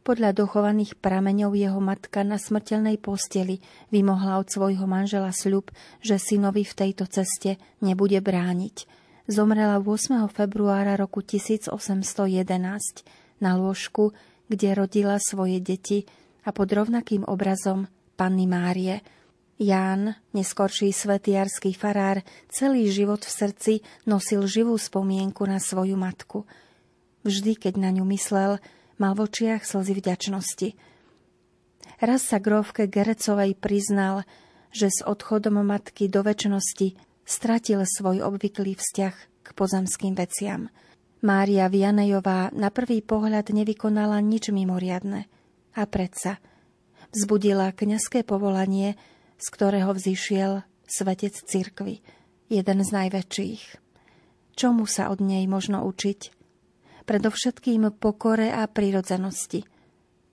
Podľa 0.00 0.32
dochovaných 0.32 0.96
prameňov 0.96 1.52
jeho 1.56 1.80
matka 1.80 2.24
na 2.24 2.40
smrteľnej 2.40 2.96
posteli 3.00 3.60
vymohla 3.92 4.40
od 4.40 4.48
svojho 4.48 4.88
manžela 4.88 5.28
sľub, 5.28 5.68
že 6.00 6.16
synovi 6.16 6.64
v 6.64 6.76
tejto 6.76 7.04
ceste 7.04 7.60
nebude 7.84 8.16
brániť. 8.20 8.88
Zomrela 9.28 9.78
8. 9.78 10.26
februára 10.32 10.96
roku 10.96 11.20
1811 11.20 11.70
na 13.44 13.56
lôžku, 13.60 14.16
kde 14.48 14.68
rodila 14.74 15.20
svoje 15.20 15.60
deti 15.60 16.08
a 16.42 16.50
pod 16.50 16.72
rovnakým 16.72 17.28
obrazom 17.28 17.86
Panny 18.16 18.48
Márie. 18.48 19.04
Ján, 19.60 20.16
neskorší 20.32 20.88
svetiarský 20.88 21.76
farár, 21.76 22.24
celý 22.48 22.88
život 22.88 23.20
v 23.20 23.28
srdci 23.28 23.72
nosil 24.08 24.48
živú 24.48 24.72
spomienku 24.80 25.44
na 25.44 25.60
svoju 25.60 26.00
matku. 26.00 26.48
Vždy, 27.28 27.60
keď 27.60 27.76
na 27.76 27.92
ňu 27.92 28.08
myslel, 28.08 28.56
mal 28.96 29.12
v 29.12 29.28
očiach 29.28 29.68
slzy 29.68 30.00
vďačnosti. 30.00 30.80
Raz 32.00 32.24
sa 32.24 32.40
grófke 32.40 32.88
Gerecovej 32.88 33.52
priznal, 33.52 34.24
že 34.72 34.88
s 34.88 35.04
odchodom 35.04 35.60
matky 35.60 36.08
do 36.08 36.24
väčšnosti 36.24 36.96
stratil 37.28 37.84
svoj 37.84 38.24
obvyklý 38.24 38.80
vzťah 38.80 39.14
k 39.44 39.48
pozemským 39.52 40.16
veciam. 40.16 40.72
Mária 41.20 41.68
Vianejová 41.68 42.48
na 42.56 42.72
prvý 42.72 43.04
pohľad 43.04 43.52
nevykonala 43.52 44.24
nič 44.24 44.48
mimoriadne. 44.48 45.28
A 45.76 45.84
predsa 45.84 46.40
vzbudila 47.12 47.76
kňazské 47.76 48.24
povolanie, 48.24 48.96
z 49.40 49.46
ktorého 49.48 49.90
vzýšiel 49.96 50.62
svetec 50.84 51.32
cirkvy, 51.32 52.04
jeden 52.52 52.78
z 52.84 52.90
najväčších. 52.92 53.62
Čomu 54.54 54.84
sa 54.84 55.08
od 55.08 55.24
nej 55.24 55.48
možno 55.48 55.82
učiť? 55.88 56.40
predovšetkým 57.10 57.90
pokore 57.98 58.54
a 58.54 58.70
prirodzenosti. 58.70 59.66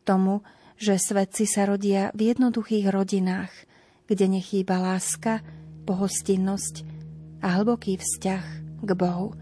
Tomu, 0.06 0.46
že 0.78 1.02
svetci 1.02 1.50
sa 1.50 1.66
rodia 1.66 2.14
v 2.14 2.30
jednoduchých 2.30 2.94
rodinách, 2.94 3.50
kde 4.06 4.38
nechýba 4.38 4.78
láska, 4.78 5.42
pohostinnosť 5.90 6.86
a 7.42 7.58
hlboký 7.58 7.98
vzťah 7.98 8.46
k 8.86 8.90
Bohu. 8.94 9.34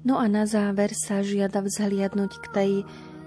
No 0.00 0.16
a 0.16 0.26
na 0.32 0.48
záver 0.48 0.96
sa 0.96 1.20
žiada 1.20 1.60
vzhliadnúť 1.60 2.32
k 2.40 2.46
tej, 2.52 2.72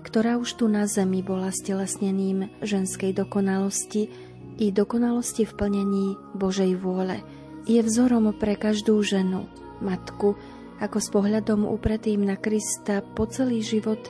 ktorá 0.01 0.41
už 0.41 0.57
tu 0.57 0.65
na 0.65 0.89
zemi 0.89 1.21
bola 1.21 1.53
stelesnením 1.53 2.49
ženskej 2.65 3.13
dokonalosti 3.13 4.09
i 4.57 4.69
dokonalosti 4.73 5.45
v 5.45 5.53
plnení 5.53 6.07
Božej 6.33 6.73
vôle. 6.77 7.21
Je 7.69 7.79
vzorom 7.79 8.33
pre 8.35 8.57
každú 8.57 8.99
ženu, 9.05 9.47
matku, 9.79 10.35
ako 10.81 10.97
s 10.99 11.07
pohľadom 11.13 11.63
upretým 11.63 12.25
na 12.25 12.35
Krista 12.35 13.05
po 13.15 13.29
celý 13.29 13.63
život 13.63 14.01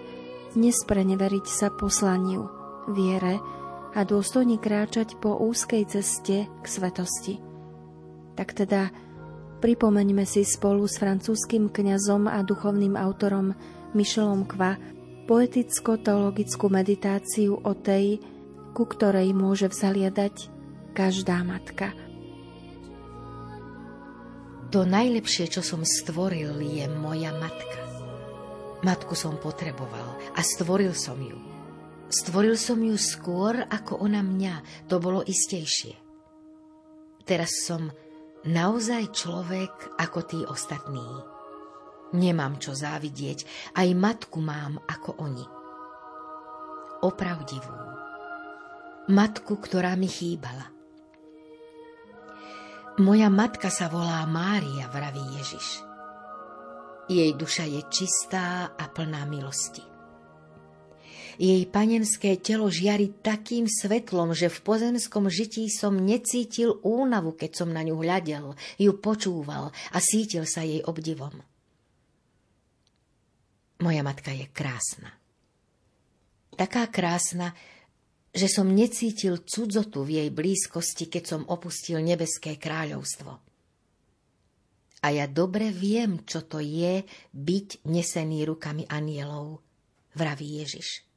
nespreneveriť 0.57 1.45
sa 1.45 1.69
poslaniu, 1.69 2.49
viere 2.89 3.37
a 3.93 4.01
dôstojne 4.01 4.57
kráčať 4.57 5.19
po 5.21 5.37
úzkej 5.37 5.85
ceste 5.85 6.49
k 6.49 6.65
svetosti. 6.65 7.37
Tak 8.33 8.57
teda 8.57 8.89
pripomeňme 9.63 10.27
si 10.27 10.43
spolu 10.43 10.83
s 10.91 10.99
francúzským 10.99 11.71
kňazom 11.71 12.27
a 12.27 12.43
duchovným 12.43 12.99
autorom 12.99 13.55
Michelom 13.95 14.43
Kva 14.43 14.75
poeticko-teologickú 15.23 16.67
meditáciu 16.67 17.63
o 17.63 17.71
tej, 17.71 18.19
ku 18.75 18.83
ktorej 18.83 19.31
môže 19.31 19.71
vzhliadať 19.71 20.51
každá 20.91 21.39
matka. 21.47 21.95
To 24.75 24.83
najlepšie, 24.83 25.47
čo 25.47 25.63
som 25.63 25.87
stvoril, 25.87 26.59
je 26.59 26.83
moja 26.99 27.31
matka. 27.39 27.79
Matku 28.83 29.15
som 29.15 29.39
potreboval 29.39 30.19
a 30.35 30.43
stvoril 30.43 30.91
som 30.91 31.15
ju. 31.23 31.39
Stvoril 32.11 32.59
som 32.59 32.83
ju 32.83 32.99
skôr 32.99 33.63
ako 33.71 33.95
ona 34.03 34.19
mňa, 34.19 34.85
to 34.91 34.99
bolo 34.99 35.23
istejšie. 35.23 35.95
Teraz 37.23 37.63
som 37.63 37.87
naozaj 38.47 39.15
človek 39.15 39.99
ako 39.99 40.19
tí 40.27 40.39
ostatní. 40.43 41.05
Nemám 42.13 42.61
čo 42.61 42.77
závidieť, 42.77 43.71
aj 43.73 43.89
matku 43.97 44.37
mám 44.43 44.77
ako 44.85 45.17
oni. 45.17 45.45
Opravdivú. 47.03 47.77
Matku, 49.11 49.59
ktorá 49.59 49.97
mi 49.99 50.07
chýbala. 50.07 50.71
Moja 53.01 53.27
matka 53.27 53.73
sa 53.73 53.89
volá 53.89 54.21
Mária, 54.29 54.85
vraví 54.87 55.23
Ježiš. 55.41 55.81
Jej 57.09 57.33
duša 57.35 57.65
je 57.67 57.81
čistá 57.89 58.77
a 58.77 58.85
plná 58.87 59.25
milosti. 59.25 59.92
Jej 61.41 61.65
panenské 61.69 62.37
telo 62.37 62.69
žiari 62.69 63.09
takým 63.21 63.65
svetlom, 63.65 64.37
že 64.37 64.53
v 64.53 64.59
pozemskom 64.61 65.29
žití 65.33 65.65
som 65.69 65.97
necítil 65.97 66.77
únavu, 66.85 67.33
keď 67.33 67.51
som 67.63 67.69
na 67.73 67.81
ňu 67.81 67.97
hľadel, 67.97 68.53
ju 68.77 68.91
počúval 69.01 69.73
a 69.93 69.97
sítil 69.97 70.45
sa 70.45 70.61
jej 70.61 70.85
obdivom. 70.85 71.33
Moja 73.81 74.01
matka 74.05 74.31
je 74.31 74.45
krásna. 74.53 75.11
Taká 76.53 76.87
krásna, 76.93 77.57
že 78.33 78.45
som 78.49 78.69
necítil 78.69 79.41
cudzotu 79.45 80.05
v 80.05 80.21
jej 80.21 80.29
blízkosti, 80.29 81.09
keď 81.09 81.23
som 81.25 81.41
opustil 81.49 82.01
nebeské 82.01 82.61
kráľovstvo. 82.61 83.31
A 85.03 85.07
ja 85.11 85.27
dobre 85.27 85.69
viem, 85.69 86.23
čo 86.23 86.47
to 86.47 86.63
je 86.63 87.03
byť 87.35 87.83
nesený 87.85 88.47
rukami 88.47 88.87
anielov, 88.87 89.59
vraví 90.15 90.63
Ježiš. 90.63 91.12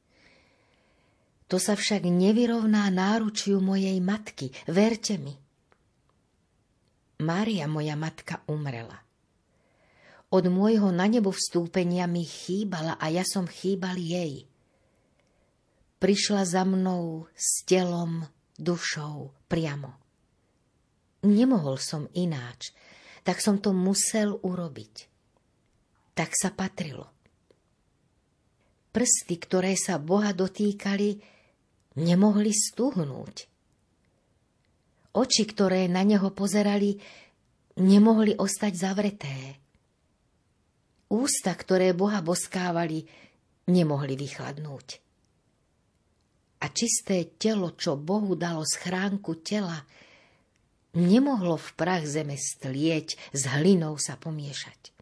To 1.46 1.62
sa 1.62 1.78
však 1.78 2.02
nevyrovná 2.10 2.90
náručiu 2.90 3.62
mojej 3.62 4.02
matky, 4.02 4.50
verte 4.66 5.14
mi. 5.14 5.34
Mária, 7.22 7.70
moja 7.70 7.94
matka, 7.94 8.42
umrela. 8.50 8.98
Od 10.26 10.44
môjho 10.50 10.90
na 10.90 11.06
nebo 11.06 11.30
vstúpenia 11.30 12.10
mi 12.10 12.26
chýbala 12.26 12.98
a 12.98 13.06
ja 13.14 13.22
som 13.22 13.46
chýbal 13.46 13.94
jej. 13.94 14.50
Prišla 16.02 16.42
za 16.44 16.66
mnou 16.66 17.30
s 17.32 17.62
telom, 17.62 18.26
dušou, 18.58 19.30
priamo. 19.46 19.96
Nemohol 21.24 21.78
som 21.78 22.10
ináč, 22.12 22.74
tak 23.22 23.38
som 23.38 23.62
to 23.62 23.70
musel 23.70 24.42
urobiť. 24.42 24.94
Tak 26.12 26.30
sa 26.34 26.50
patrilo. 26.52 27.06
Prsty, 28.90 29.34
ktoré 29.40 29.72
sa 29.78 29.96
Boha 30.02 30.34
dotýkali, 30.34 31.35
nemohli 31.96 32.52
stuhnúť. 32.52 33.36
Oči, 35.16 35.42
ktoré 35.48 35.88
na 35.88 36.04
neho 36.04 36.28
pozerali, 36.28 37.00
nemohli 37.80 38.36
ostať 38.36 38.72
zavreté. 38.76 39.36
Ústa, 41.08 41.56
ktoré 41.56 41.96
Boha 41.96 42.20
boskávali, 42.20 43.08
nemohli 43.72 44.14
vychladnúť. 44.14 45.00
A 46.60 46.66
čisté 46.72 47.24
telo, 47.40 47.72
čo 47.72 47.96
Bohu 47.96 48.36
dalo 48.36 48.64
schránku 48.64 49.40
tela, 49.40 49.84
nemohlo 50.92 51.56
v 51.56 51.68
prach 51.76 52.04
zeme 52.04 52.36
stlieť, 52.36 53.16
s 53.32 53.42
hlinou 53.56 53.96
sa 53.96 54.20
pomiešať. 54.20 54.92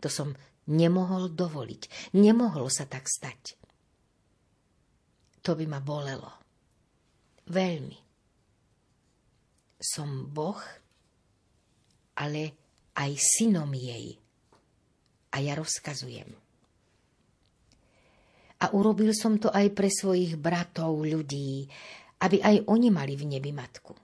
To 0.00 0.08
som 0.08 0.32
nemohol 0.64 1.28
dovoliť, 1.28 2.12
nemohlo 2.16 2.72
sa 2.72 2.88
tak 2.88 3.08
stať 3.08 3.59
to 5.40 5.56
by 5.56 5.64
ma 5.64 5.80
bolelo. 5.80 6.30
Veľmi. 7.48 7.98
Som 9.80 10.28
Boh, 10.28 10.60
ale 12.20 12.42
aj 12.92 13.10
synom 13.16 13.72
jej. 13.72 14.12
A 15.32 15.36
ja 15.40 15.56
rozkazujem. 15.56 16.28
A 18.60 18.66
urobil 18.76 19.16
som 19.16 19.40
to 19.40 19.48
aj 19.48 19.72
pre 19.72 19.88
svojich 19.88 20.36
bratov, 20.36 21.00
ľudí, 21.00 21.64
aby 22.20 22.44
aj 22.44 22.68
oni 22.68 22.92
mali 22.92 23.16
v 23.16 23.24
nebi 23.24 23.56
matku. 23.56 23.96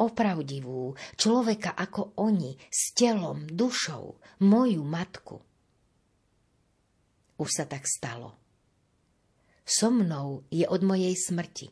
Opravdivú, 0.00 0.96
človeka 1.20 1.76
ako 1.76 2.16
oni, 2.24 2.56
s 2.72 2.96
telom, 2.96 3.44
dušou, 3.44 4.16
moju 4.48 4.80
matku. 4.80 5.36
Už 7.36 7.48
sa 7.52 7.68
tak 7.68 7.84
stalo 7.84 8.39
so 9.70 9.94
mnou 9.94 10.42
je 10.50 10.66
od 10.66 10.82
mojej 10.82 11.14
smrti, 11.14 11.70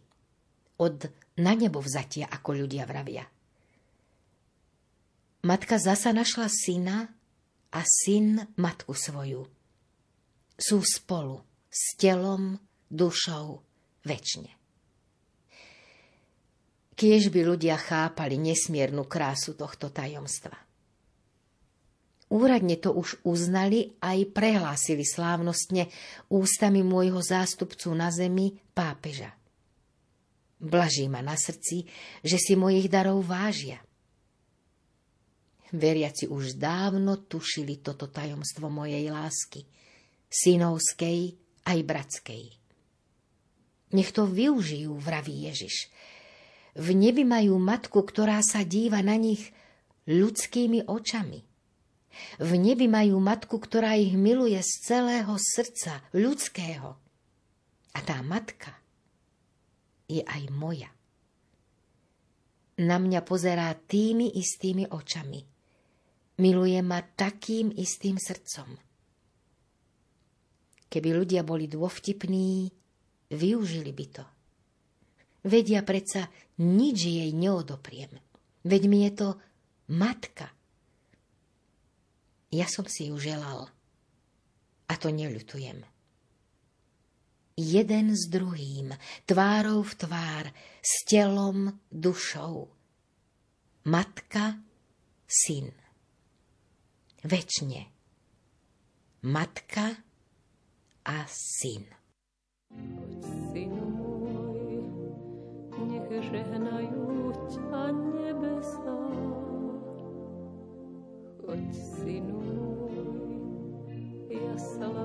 od 0.79 1.11
na 1.43 1.59
nebo 1.59 1.83
vzatia, 1.83 2.31
ako 2.31 2.63
ľudia 2.63 2.87
vravia. 2.87 3.27
Matka 5.43 5.79
zasa 5.79 6.15
našla 6.15 6.47
syna 6.47 7.11
a 7.75 7.81
syn 7.83 8.55
matku 8.59 8.95
svoju. 8.95 9.47
Sú 10.59 10.83
spolu 10.83 11.43
s 11.71 11.95
telom, 11.95 12.59
dušou, 12.91 13.63
väčšine. 14.03 14.53
Kiež 16.99 17.31
by 17.31 17.41
ľudia 17.47 17.79
chápali 17.79 18.35
nesmiernu 18.35 19.07
krásu 19.07 19.55
tohto 19.55 19.95
tajomstva. 19.95 20.68
Úradne 22.29 22.77
to 22.77 22.93
už 22.93 23.25
uznali 23.25 23.97
aj 24.05 24.29
prehlásili 24.37 25.01
slávnostne 25.01 25.89
ústami 26.29 26.85
môjho 26.85 27.25
zástupcu 27.25 27.89
na 27.97 28.13
zemi, 28.13 28.61
pápeža. 28.77 29.33
Blaží 30.61 31.09
ma 31.09 31.25
na 31.25 31.41
srdci, 31.41 31.89
že 32.21 32.37
si 32.37 32.53
mojich 32.53 32.93
darov 32.93 33.25
vážia. 33.25 33.81
Veriaci 35.73 36.29
už 36.29 36.61
dávno 36.61 37.17
tušili 37.29 37.81
toto 37.81 38.13
tajomstvo 38.13 38.69
mojej 38.69 39.09
lásky, 39.09 39.65
synovskej 40.29 41.33
aj 41.65 41.79
bratskej. 41.85 42.45
Nech 43.97 44.13
to 44.13 44.29
využijú, 44.29 44.93
vraví 45.01 45.49
Ježiš. 45.49 45.89
V 46.77 46.93
nebi 46.93 47.25
majú 47.25 47.57
matku, 47.57 48.05
ktorá 48.05 48.45
sa 48.45 48.61
díva 48.69 49.01
na 49.01 49.17
nich 49.17 49.49
ľudskými 50.05 50.85
očami. 50.85 51.48
V 52.39 52.51
nebi 52.59 52.87
majú 52.87 53.19
matku, 53.23 53.59
ktorá 53.59 53.95
ich 53.99 54.15
miluje 54.15 54.59
z 54.61 54.73
celého 54.85 55.35
srdca 55.39 56.03
ľudského. 56.15 56.97
A 57.95 57.99
tá 58.05 58.23
matka 58.23 58.79
je 60.09 60.23
aj 60.23 60.43
moja. 60.55 60.91
Na 62.79 63.03
mňa 63.03 63.27
pozerá 63.27 63.75
tými 63.75 64.39
istými 64.39 64.87
očami. 64.87 65.43
Miluje 66.39 66.79
ma 66.87 67.03
takým 67.03 67.75
istým 67.75 68.15
srdcom. 68.23 68.79
Keby 70.89 71.09
ľudia 71.11 71.43
boli 71.43 71.67
dôvtipní, 71.67 72.71
využili 73.35 73.93
by 73.93 74.07
to. 74.09 74.25
Vedia 75.45 75.83
predsa, 75.83 76.31
nič 76.63 76.99
jej 77.05 77.31
neodopriem. 77.35 78.11
Veď 78.65 78.83
mi 78.89 79.05
je 79.07 79.13
to 79.15 79.29
matka. 79.93 80.51
Ja 82.49 82.65
som 82.65 82.89
si 82.89 83.13
ju 83.13 83.21
želal. 83.21 83.69
A 84.89 84.93
to 84.97 85.13
neľutujem. 85.13 85.85
Jeden 87.59 88.15
s 88.15 88.31
druhým, 88.31 88.95
tvárou 89.27 89.83
v 89.83 89.93
tvár, 89.99 90.45
s 90.79 91.03
telom, 91.05 91.75
dušou. 91.91 92.71
Matka, 93.91 94.63
syn. 95.27 95.75
Večne. 97.27 97.91
matka 99.23 99.99
a 101.03 101.27
syn. 101.27 101.83
Synu 103.51 103.85
môj, 103.91 104.87
nech 105.83 106.11
žehnajú 106.31 107.35
ťa 107.51 107.85
nebesa. 107.91 108.99
Choď, 111.43 111.67
synu 111.75 112.38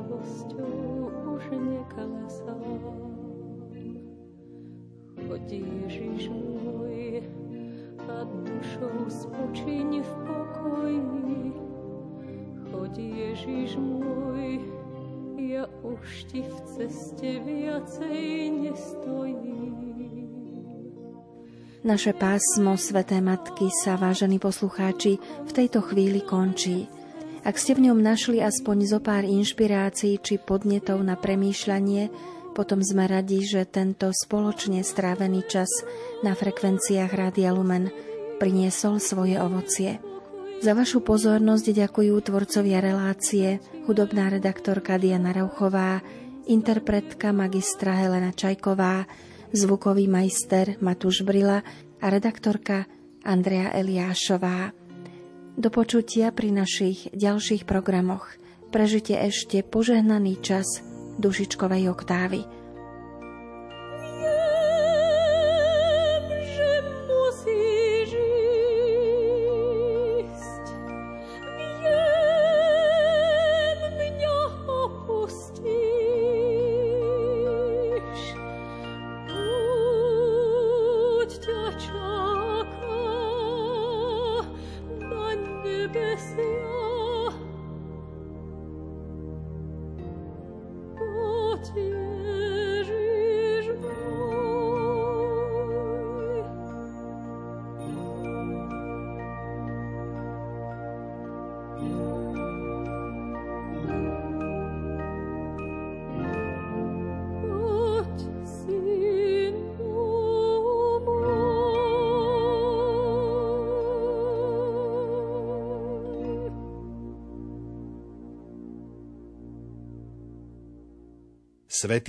slabosťou 0.04 1.12
už 1.32 1.44
nekalesám. 1.56 2.84
Choď, 5.24 5.48
Ježiš 5.64 6.28
môj, 6.28 7.24
a 8.04 8.28
dušou 8.28 9.08
spočiň 9.08 10.04
v 10.04 10.12
pokoji. 10.28 11.56
Choď, 12.68 12.96
Ježiš 13.00 13.80
môj, 13.80 14.60
ja 15.40 15.72
už 15.88 16.28
ti 16.28 16.44
v 16.44 16.58
ceste 16.68 17.32
viacej 17.40 18.28
nestojím. 18.68 19.72
Naše 21.84 22.16
pásmo 22.16 22.80
Sveté 22.80 23.20
Matky 23.20 23.68
sa, 23.72 24.00
vážení 24.00 24.40
poslucháči, 24.40 25.20
v 25.20 25.52
tejto 25.52 25.84
chvíli 25.84 26.24
končí. 26.24 26.88
Ak 27.44 27.60
ste 27.60 27.76
v 27.76 27.92
ňom 27.92 28.00
našli 28.00 28.40
aspoň 28.40 28.88
zo 28.88 29.00
pár 29.04 29.28
inšpirácií 29.28 30.16
či 30.24 30.40
podnetov 30.40 31.04
na 31.04 31.20
premýšľanie, 31.20 32.08
potom 32.56 32.80
sme 32.80 33.04
radi, 33.04 33.44
že 33.44 33.68
tento 33.68 34.08
spoločne 34.16 34.80
strávený 34.80 35.44
čas 35.52 35.68
na 36.24 36.40
frekvenciách 36.40 37.12
Rádia 37.12 37.52
Lumen 37.52 37.92
priniesol 38.40 39.04
svoje 39.04 39.36
ovocie. 39.44 40.00
Za 40.64 40.72
vašu 40.72 41.04
pozornosť 41.04 41.76
ďakujú 41.76 42.16
tvorcovia 42.24 42.80
relácie, 42.80 43.60
hudobná 43.92 44.32
redaktorka 44.32 44.96
Diana 44.96 45.36
Rauchová, 45.36 46.00
interpretka 46.48 47.36
magistra 47.36 48.00
Helena 48.00 48.32
Čajková, 48.32 49.04
zvukový 49.52 50.08
majster 50.08 50.80
Matúš 50.80 51.28
Brila 51.28 51.60
a 52.00 52.06
redaktorka 52.08 52.88
Andrea 53.28 53.76
Eliášová. 53.76 54.83
Do 55.54 55.70
počutia 55.70 56.34
pri 56.34 56.50
našich 56.50 57.14
ďalších 57.14 57.70
programoch. 57.70 58.26
Prežite 58.74 59.14
ešte 59.14 59.62
požehnaný 59.62 60.42
čas 60.42 60.66
dušičkovej 61.22 61.94
oktávy. 61.94 62.63